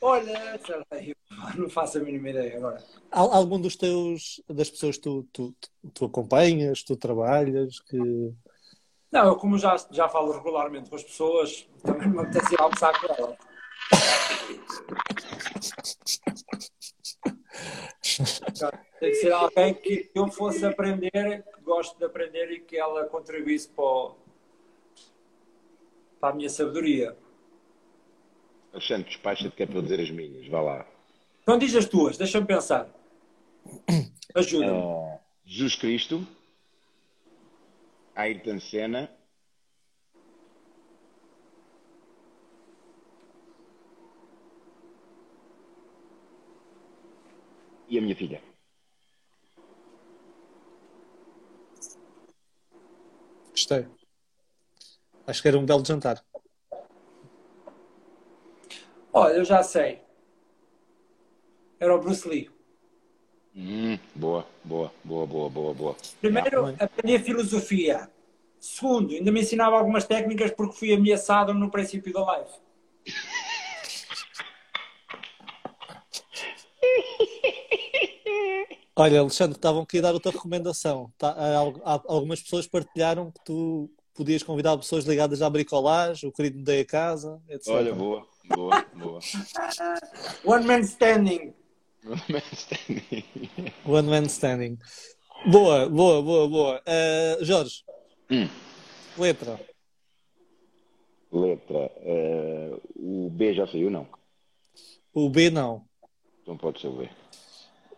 [0.00, 1.14] Olha, sei lá, eu
[1.60, 2.82] não faço a mínima ideia agora.
[3.10, 5.54] Al- Algum dos teus, das pessoas que tu, tu,
[5.92, 7.98] tu acompanhas, tu trabalhas, que.
[9.12, 12.98] Não, eu como já, já falo regularmente com as pessoas, também me apetece ir almoçar
[13.00, 13.36] com elas.
[19.00, 23.04] Tem que ser alguém que eu fosse aprender, que gosto de aprender e que ela
[23.06, 24.16] contribuísse para, o-
[26.20, 27.16] para a minha sabedoria.
[28.72, 30.86] Alexandre, despacha-te que é para eu dizer as minhas, vá lá.
[31.42, 32.88] Então diz as tuas, deixa-me pensar.
[34.34, 34.78] Ajuda-me.
[34.78, 36.26] Ah, Jesus Cristo,
[38.14, 39.10] Ayrton Senna,
[47.88, 48.42] e a minha filha.
[53.50, 53.86] Gostei.
[55.26, 56.24] Acho que era um belo jantar.
[59.12, 60.00] Olha, eu já sei.
[61.80, 62.50] Era o Bruce Lee.
[63.54, 65.96] Hum, boa, boa, boa, boa, boa, boa.
[66.20, 68.10] Primeiro, aprendi a filosofia.
[68.60, 72.50] Segundo, ainda me ensinava algumas técnicas porque fui ameaçado no princípio da live.
[78.98, 81.12] Olha, Alexandre, estavam aqui a dar outra recomendação.
[81.18, 86.28] Tá, há al- há- algumas pessoas partilharam que tu podias convidar pessoas ligadas à bricolagem,
[86.28, 87.68] o querido Mudei a Casa, etc.
[87.74, 89.20] Olha, boa, boa, boa.
[90.44, 91.52] One man standing.
[93.84, 94.78] One Man Standing.
[95.50, 96.82] Boa, boa, boa, boa.
[96.86, 97.84] Uh, Jorge,
[98.30, 98.48] Hum.
[99.18, 99.60] letra.
[101.32, 101.90] Letra.
[102.00, 104.06] eh, o B já saiu, não?
[105.12, 105.84] O B não.
[106.42, 107.10] Então pode ser o B.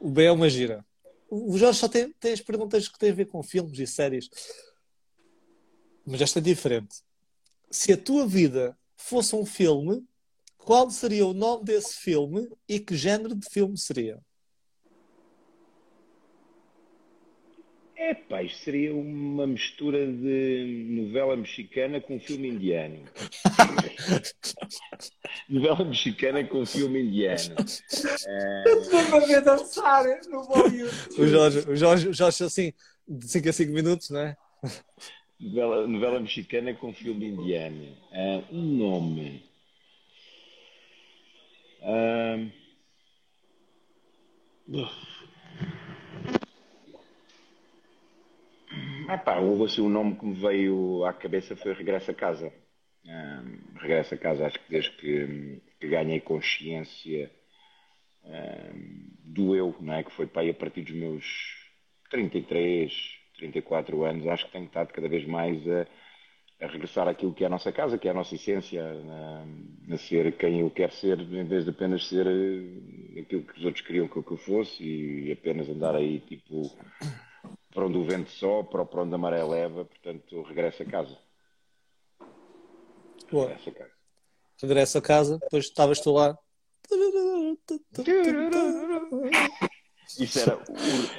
[0.00, 0.84] O B é uma gira.
[1.30, 4.30] O Jorge só tem, tem as perguntas que têm a ver com filmes e séries.
[6.06, 7.02] Mas esta é diferente.
[7.70, 10.06] Se a tua vida fosse um filme,
[10.56, 14.20] qual seria o nome desse filme e que género de filme seria?
[18.00, 23.02] É pá, isto seria uma mistura de novela mexicana com filme indiano.
[25.50, 27.56] novela mexicana com filme indiano.
[27.58, 30.94] Estou a ver dançar no Bollywood.
[31.18, 32.72] O Jorge, o Jorge, o Jorge assim,
[33.08, 34.36] de 5 a 5 minutos, não é?
[35.40, 37.96] Novela, novela mexicana com filme indiano.
[38.12, 39.42] Ah, um nome.
[41.82, 42.46] Ah,
[49.10, 52.52] Ah pá, houve assim um nome que me veio à cabeça foi Regresso a Casa.
[53.06, 57.30] Um, regresso a Casa, acho que desde que, que ganhei consciência
[58.22, 60.02] um, do eu, não é?
[60.04, 61.24] Que foi pai a partir dos meus
[62.10, 62.92] 33,
[63.38, 65.86] 34 anos, acho que tenho estado cada vez mais a,
[66.60, 69.96] a regressar àquilo que é a nossa casa, que é a nossa essência, a, a
[69.96, 73.86] ser quem eu quero ser, em vez de apenas ser eh, aquilo que os outros
[73.86, 76.76] queriam que eu fosse e apenas andar aí tipo
[77.78, 81.16] para onde o vento sopra ou para onde a maré leva, portanto, regresso a casa.
[83.30, 83.46] Boa.
[83.50, 83.92] Regresso a casa.
[84.60, 86.36] Regresso a casa, depois estavas tu lá.
[90.18, 90.60] Isso era.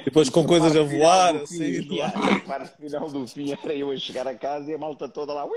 [0.00, 1.98] E depois com coisas a voar, assim.
[2.02, 5.32] A parte final do fim era eu a chegar a casa e a malta toda
[5.32, 5.48] lá.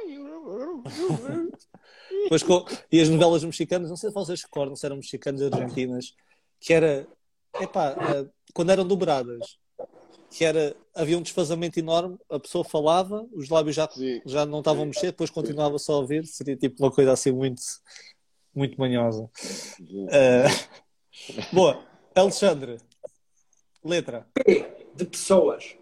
[2.23, 2.63] Depois com...
[2.89, 6.15] E as novelas mexicanas, não sei se vocês recordam, se eram mexicanas ou argentinas,
[6.61, 7.05] que era.
[7.59, 9.61] Epá, eh, quando eram dobradas,
[10.33, 13.87] que era havia um desfazamento enorme, a pessoa falava, os lábios já,
[14.25, 17.31] já não estavam a mexer, depois continuava só a ouvir, seria tipo uma coisa assim
[17.31, 17.61] muito,
[18.53, 19.29] muito manhosa.
[19.79, 20.49] Uh,
[21.53, 22.77] boa, Alexandre,
[23.85, 24.27] letra.
[24.33, 24.65] P
[24.95, 25.75] de pessoas.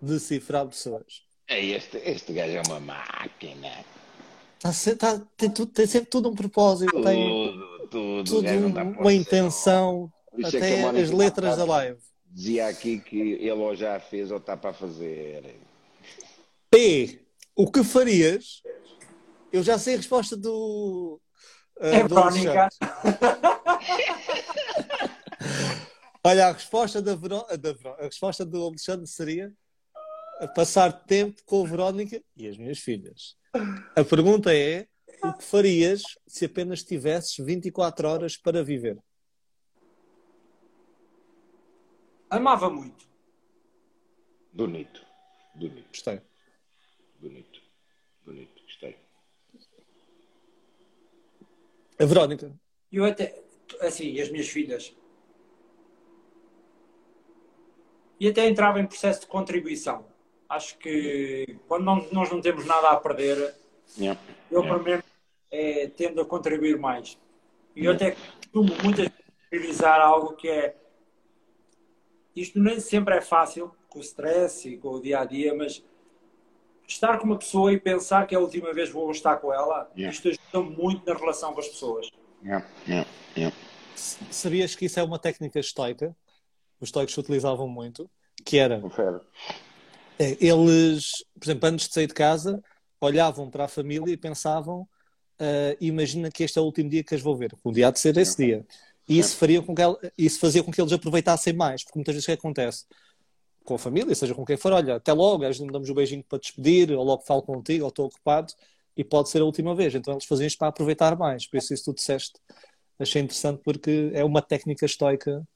[0.00, 1.22] Decifrar pessoas.
[1.46, 3.84] É este, este gajo é uma máquina.
[4.58, 8.48] Tá, tá, tem, tudo, tem sempre tudo um propósito, tudo, tem tudo, tudo
[8.98, 10.10] uma intenção,
[10.42, 12.00] é até é as letras da live
[12.34, 15.54] dizia aqui que ele ou já fez ou está para fazer.
[16.68, 17.20] P.
[17.54, 18.60] O que farias?
[19.52, 21.20] Eu já sei a resposta do.
[21.78, 22.16] Uh, é do
[26.26, 27.46] Olha, a resposta da, Veró...
[27.56, 27.94] da Veró...
[28.00, 29.52] a resposta do Alexandre seria
[30.54, 33.36] passar tempo com a Verónica e as minhas filhas.
[33.94, 34.88] A pergunta é:
[35.22, 38.98] o que farias se apenas tivesses 24 horas para viver?
[42.36, 43.06] Amava muito.
[44.52, 45.06] Bonito.
[45.54, 45.88] Bonito.
[45.88, 46.20] Gostei.
[47.20, 47.60] Bonito.
[48.26, 48.62] Bonito.
[48.64, 48.96] Gostei.
[51.98, 52.52] A Verónica.
[52.90, 53.40] Eu até,
[53.80, 54.92] assim, as minhas filhas.
[58.18, 60.04] E até entrava em processo de contribuição.
[60.48, 63.54] Acho que quando não, nós não temos nada a perder,
[63.96, 64.20] yeah.
[64.50, 64.74] eu yeah.
[64.74, 65.04] primeiro
[65.50, 67.16] é, tendo a contribuir mais.
[67.76, 67.90] E yeah.
[67.90, 70.83] eu até costumo muitas vezes priorizar algo que é
[72.34, 75.82] isto nem sempre é fácil, com o stress e com o dia a dia, mas
[76.86, 79.52] estar com uma pessoa e pensar que é a última vez que vou estar com
[79.52, 80.12] ela, yeah.
[80.12, 82.08] isto ajuda muito na relação com as pessoas.
[82.42, 83.56] Yeah, yeah, yeah.
[84.30, 86.14] Sabias que isso é uma técnica estoica?
[86.80, 88.10] Os estoicos utilizavam muito,
[88.44, 88.82] que era
[90.18, 92.62] é, eles, por exemplo, antes de sair de casa,
[93.00, 94.82] olhavam para a família e pensavam:
[95.40, 97.90] uh, imagina que este é o último dia que as vou ver, o dia há
[97.90, 98.66] de ser esse dia.
[99.08, 102.14] E isso, faria com que ela, isso fazia com que eles aproveitassem mais, porque muitas
[102.14, 102.84] vezes o que acontece
[103.64, 106.22] com a família, seja com quem for, olha, até logo, às vezes damos um beijinho
[106.24, 108.52] para despedir, ou logo falo contigo, ou estou ocupado,
[108.96, 109.94] e pode ser a última vez.
[109.94, 111.46] Então eles faziam isto para aproveitar mais.
[111.46, 112.34] Por isso, isso tu disseste,
[112.98, 115.46] achei interessante, porque é uma técnica estoica,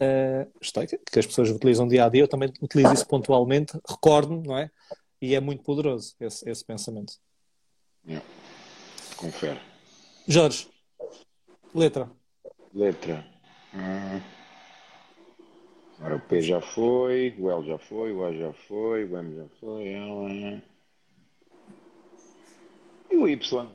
[0.00, 2.22] uh, estoica que as pessoas utilizam dia a dia.
[2.22, 4.70] Eu também utilizo isso pontualmente, recordo-me, não é?
[5.20, 7.14] E é muito poderoso esse, esse pensamento.
[8.06, 8.24] Yeah.
[9.16, 9.60] Confere.
[10.26, 10.68] Jorge,
[11.74, 12.10] letra.
[12.74, 13.24] Letra.
[15.98, 19.36] Agora o P já foi, o L já foi, o A já foi, o M
[19.36, 20.62] já foi, Ela.
[23.10, 23.72] E o Y?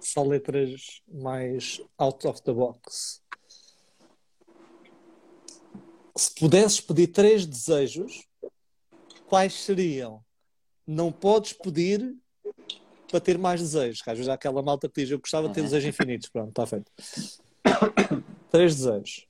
[0.00, 3.22] Só letras mais out of the box.
[6.16, 8.26] Se pudesses pedir três desejos,
[9.26, 10.24] quais seriam?
[10.86, 12.16] Não podes pedir
[13.10, 14.02] para ter mais desejos.
[14.02, 16.28] Que às vezes há aquela malta que diz: Eu gostava de ter desejos infinitos.
[16.28, 16.92] Pronto, está feito.
[18.50, 19.26] Três desejos.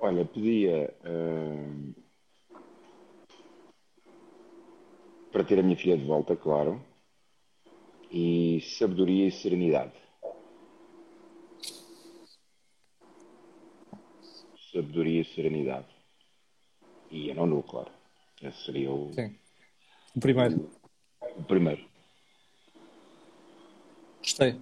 [0.00, 1.94] Olha, pedia uh,
[5.32, 6.78] para ter a minha filha de volta, claro,
[8.14, 9.92] e sabedoria e serenidade.
[14.72, 15.88] Sabedoria e serenidade.
[17.10, 17.90] E eu não nu, claro.
[18.40, 19.12] Esse seria o.
[19.12, 19.36] Sim.
[20.14, 20.70] O primeiro.
[21.36, 21.84] O primeiro.
[24.20, 24.60] Gostei.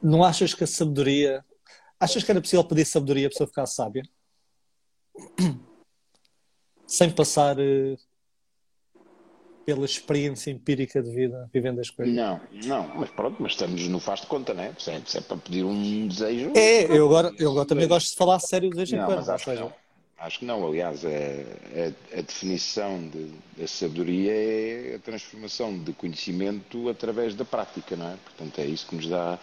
[0.00, 1.44] Não achas que a sabedoria.
[1.98, 4.04] Achas que era possível pedir sabedoria para a pessoa ficar sábia?
[6.86, 7.98] Sem passar uh,
[9.64, 12.14] pela experiência empírica de vida, vivendo as coisas.
[12.14, 14.72] Não, não, mas pronto, mas estamos no faz de conta, não é?
[14.78, 16.52] Se é, se é para pedir um desejo.
[16.54, 19.18] É, eu agora, eu agora também gosto de falar sério de vez em quando.
[19.30, 19.72] acho que seja, não.
[20.16, 21.44] Acho que não, aliás, é,
[21.74, 28.08] é- a definição de, da sabedoria é a transformação de conhecimento através da prática, não
[28.08, 28.16] é?
[28.24, 29.38] Portanto, é isso que nos dá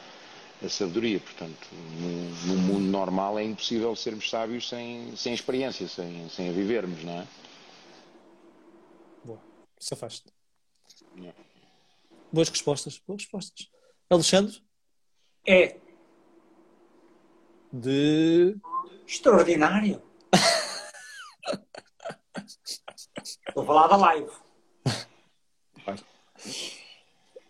[0.64, 1.20] a sabedoria.
[1.20, 1.68] Portanto,
[2.00, 7.04] no, no mundo normal é impossível sermos sábios sem, sem experiência, sem, sem a vivermos,
[7.04, 7.24] não é?
[9.82, 9.84] Boa.
[9.88, 10.32] Se afaste.
[11.16, 11.34] Não.
[12.32, 13.02] Boas respostas.
[13.08, 13.70] Boas respostas.
[14.10, 14.62] Alexandre,
[15.48, 15.80] É
[17.74, 18.58] de.
[19.08, 20.02] extraordinário.
[23.24, 24.32] Estou a falar da live.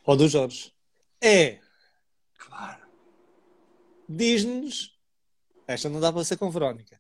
[0.06, 0.74] Ou do Jorge.
[1.22, 1.60] É.
[2.38, 2.86] Claro.
[4.08, 4.98] Diz-nos.
[5.68, 7.00] Esta não dá para ser com Verónica.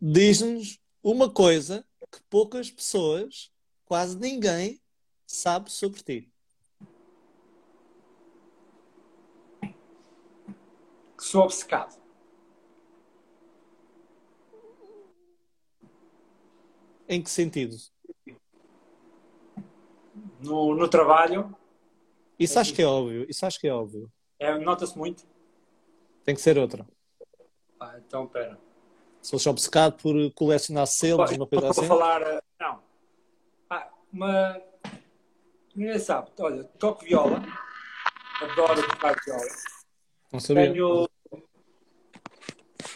[0.00, 3.50] Diz-nos uma coisa que poucas pessoas,
[3.86, 4.80] quase ninguém,
[5.26, 6.32] sabe sobre ti.
[11.16, 11.96] Que sou obcecado.
[17.08, 17.76] Em que sentido?
[20.40, 21.56] No, no trabalho,
[22.38, 23.24] Isso acho que é óbvio.
[23.30, 24.12] Isso acho que é óbvio.
[24.38, 25.24] é, nota-se muito.
[26.24, 26.86] Tem que ser outra.
[27.80, 28.58] Ah, então, pera.
[29.22, 31.86] Se fosse obcecado por colecionar selos, uma coisa assim.
[31.86, 32.22] falar.
[32.22, 32.82] eh, Não.
[34.16, 34.62] Ah, uma.
[35.74, 36.30] Ninguém sabe.
[36.38, 37.42] Olha, toco viola.
[38.40, 39.46] Adoro tocar viola.
[40.32, 40.72] Não sabia.
[40.72, 41.08] Tenho.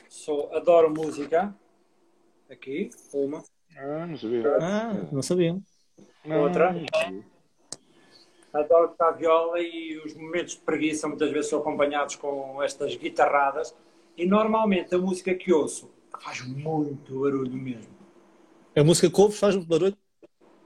[0.08, 1.54] Sou, adoro música.
[2.50, 3.42] Aqui, uma.
[3.76, 4.56] Ah, não sabia.
[4.60, 5.58] Ah, não sabia.
[6.24, 6.72] Outra.
[6.72, 7.24] não sabia.
[8.52, 13.74] Adoro tocar viola e os momentos de preguiça muitas vezes são acompanhados com estas guitarradas.
[14.16, 15.90] E normalmente a música que ouço
[16.20, 17.94] faz muito barulho mesmo.
[18.76, 19.96] A música que ouves faz muito barulho.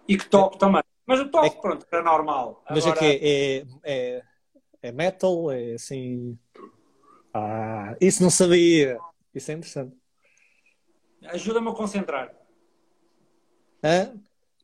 [0.09, 0.83] E que toco também.
[1.07, 2.65] Mas o toco, pronto, é normal.
[2.69, 4.23] Mas Agora, é que é, é,
[4.83, 6.39] é metal, é assim.
[7.33, 8.99] Ah, isso não sabia.
[9.35, 9.97] Isso é interessante.
[11.25, 12.35] Ajuda-me a concentrar.
[13.83, 14.15] Hã?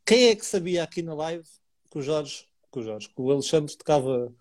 [0.05, 1.47] Quem é que sabia aqui na live
[1.91, 4.33] que o Jorge, que o Jorge, que o Alexandre tocava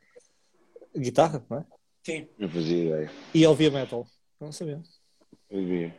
[0.95, 1.65] guitarra, não é?
[2.03, 2.27] Sim.
[2.37, 3.11] Não fazia ideia.
[3.33, 4.07] E ouvia metal?
[4.39, 4.81] Não sabia.
[5.49, 5.93] Eu vi.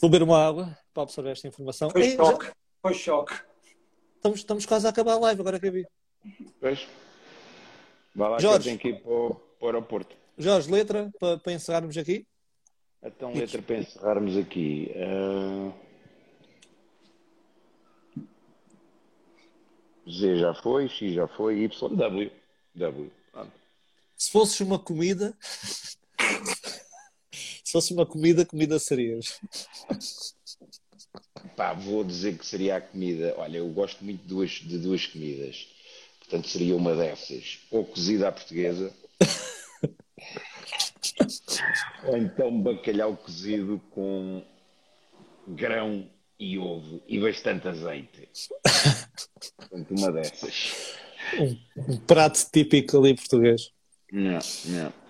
[0.00, 1.90] Vou beber uma água para absorver esta informação.
[1.90, 2.52] Foi Ei, já-.
[2.82, 3.32] Foi choque.
[4.16, 5.86] estamos, estamos quase a acabar a live, agora que eu vi.
[6.58, 6.88] Pois.
[8.12, 8.58] Vai lá Jorge.
[8.58, 10.16] que eu tenho que ir para o, para o aeroporto.
[10.36, 12.26] Jorge, letra para, para encerrarmos aqui.
[13.00, 14.92] Então, letra para encerrarmos aqui.
[14.96, 15.72] ah,
[20.10, 22.32] Z já foi, X já foi, Y, W.
[22.74, 23.12] W.
[23.30, 23.52] Pronto.
[24.16, 25.36] Se fosses uma comida.
[27.64, 29.40] Se fosse uma comida, comida serias.
[31.56, 33.34] Pá, vou dizer que seria a comida.
[33.36, 35.68] Olha, eu gosto muito de duas, de duas comidas.
[36.20, 37.58] Portanto, seria uma dessas.
[37.70, 38.92] Ou cozida à portuguesa.
[42.04, 44.42] ou então bacalhau cozido com
[45.46, 46.08] grão
[46.38, 48.28] e ovo e bastante azeite.
[49.56, 50.96] Portanto, uma dessas.
[51.76, 53.70] Um prato típico ali português.
[54.10, 55.01] Não, não.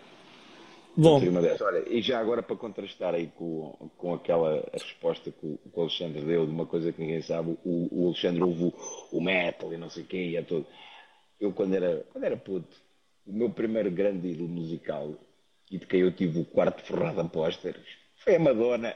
[0.96, 1.20] Bom.
[1.60, 5.80] Olha, e já agora para contrastar aí com, com aquela resposta que o, que o
[5.80, 8.74] Alexandre deu de uma coisa que ninguém sabe, o, o Alexandre ouve o,
[9.10, 10.66] o metal e não sei o quê, e é todo.
[11.40, 12.76] Eu quando era, quando era puto,
[13.26, 15.14] o meu primeiro grande ídolo musical,
[15.70, 17.86] e de quem eu tive o quarto forrado a pósteres,
[18.16, 18.94] foi a Madonna.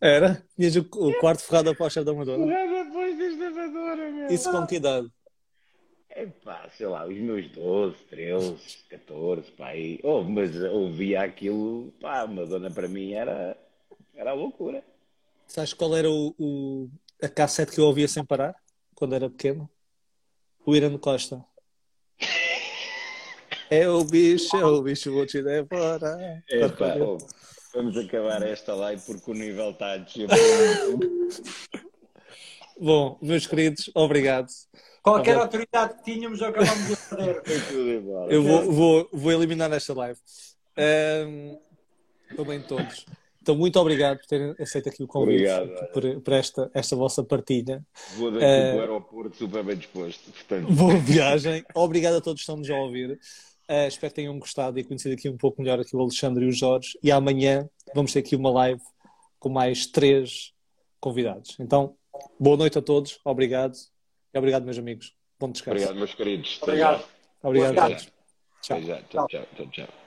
[0.00, 0.42] era.
[0.56, 0.84] Tinhas o,
[1.18, 2.44] quarto ferrado a póster da Madonna.
[2.44, 4.28] Forrado a pósteres da Madonna, meu.
[4.28, 5.08] Isso com que idade?
[6.16, 8.56] É pá, sei lá, os meus 12, 13,
[8.88, 13.58] 14, pá, e, oh, mas ouvia aquilo, pá, Madonna para mim era,
[14.14, 14.84] era a loucura.
[15.48, 16.88] Sabes qual era o, o-
[17.20, 18.54] a cassete que eu ouvia sem parar?
[18.94, 19.68] Quando era pequeno?
[20.64, 21.44] O Irã Costa.
[23.68, 26.42] É o bicho, é o bicho, vou te devorar.
[26.48, 27.18] É pá, oh,
[27.74, 30.28] vamos acabar esta live porque o nível está a descer.
[32.78, 34.46] Bom, meus queridos, obrigado.
[35.04, 37.42] Qualquer autoridade que tínhamos, acabamos de perder.
[38.30, 40.18] Eu vou, vou, vou eliminar esta live.
[40.78, 41.58] Um,
[42.34, 43.04] também todos.
[43.42, 47.22] Então, muito obrigado por terem aceito aqui o convite, Obrigado, por, por esta, esta vossa
[47.22, 47.84] partilha.
[48.16, 50.32] Vou daqui Eh, para o aeroporto super bem disposto.
[50.32, 51.62] Portanto, Boa viagem.
[51.74, 53.20] Obrigado a todos que estão-nos a ouvir.
[53.68, 56.48] Uh, espero que tenham gostado e conhecido aqui um pouco melhor aqui o Alexandre e
[56.48, 56.98] o Jorge.
[57.02, 58.80] E amanhã vamos ter aqui uma live
[59.38, 60.54] com mais três
[60.98, 61.56] convidados.
[61.60, 61.94] Então,
[62.40, 63.20] boa noite a todos.
[63.22, 63.74] Obrigado.
[64.34, 65.14] Obrigado, meus amigos.
[65.38, 65.76] Bom descanso.
[65.76, 66.58] obrigado, meus queridos.
[66.62, 67.04] Obrigado.
[67.42, 67.96] Obrigado.
[68.62, 70.03] Tchau, tchau, tchau, tchau.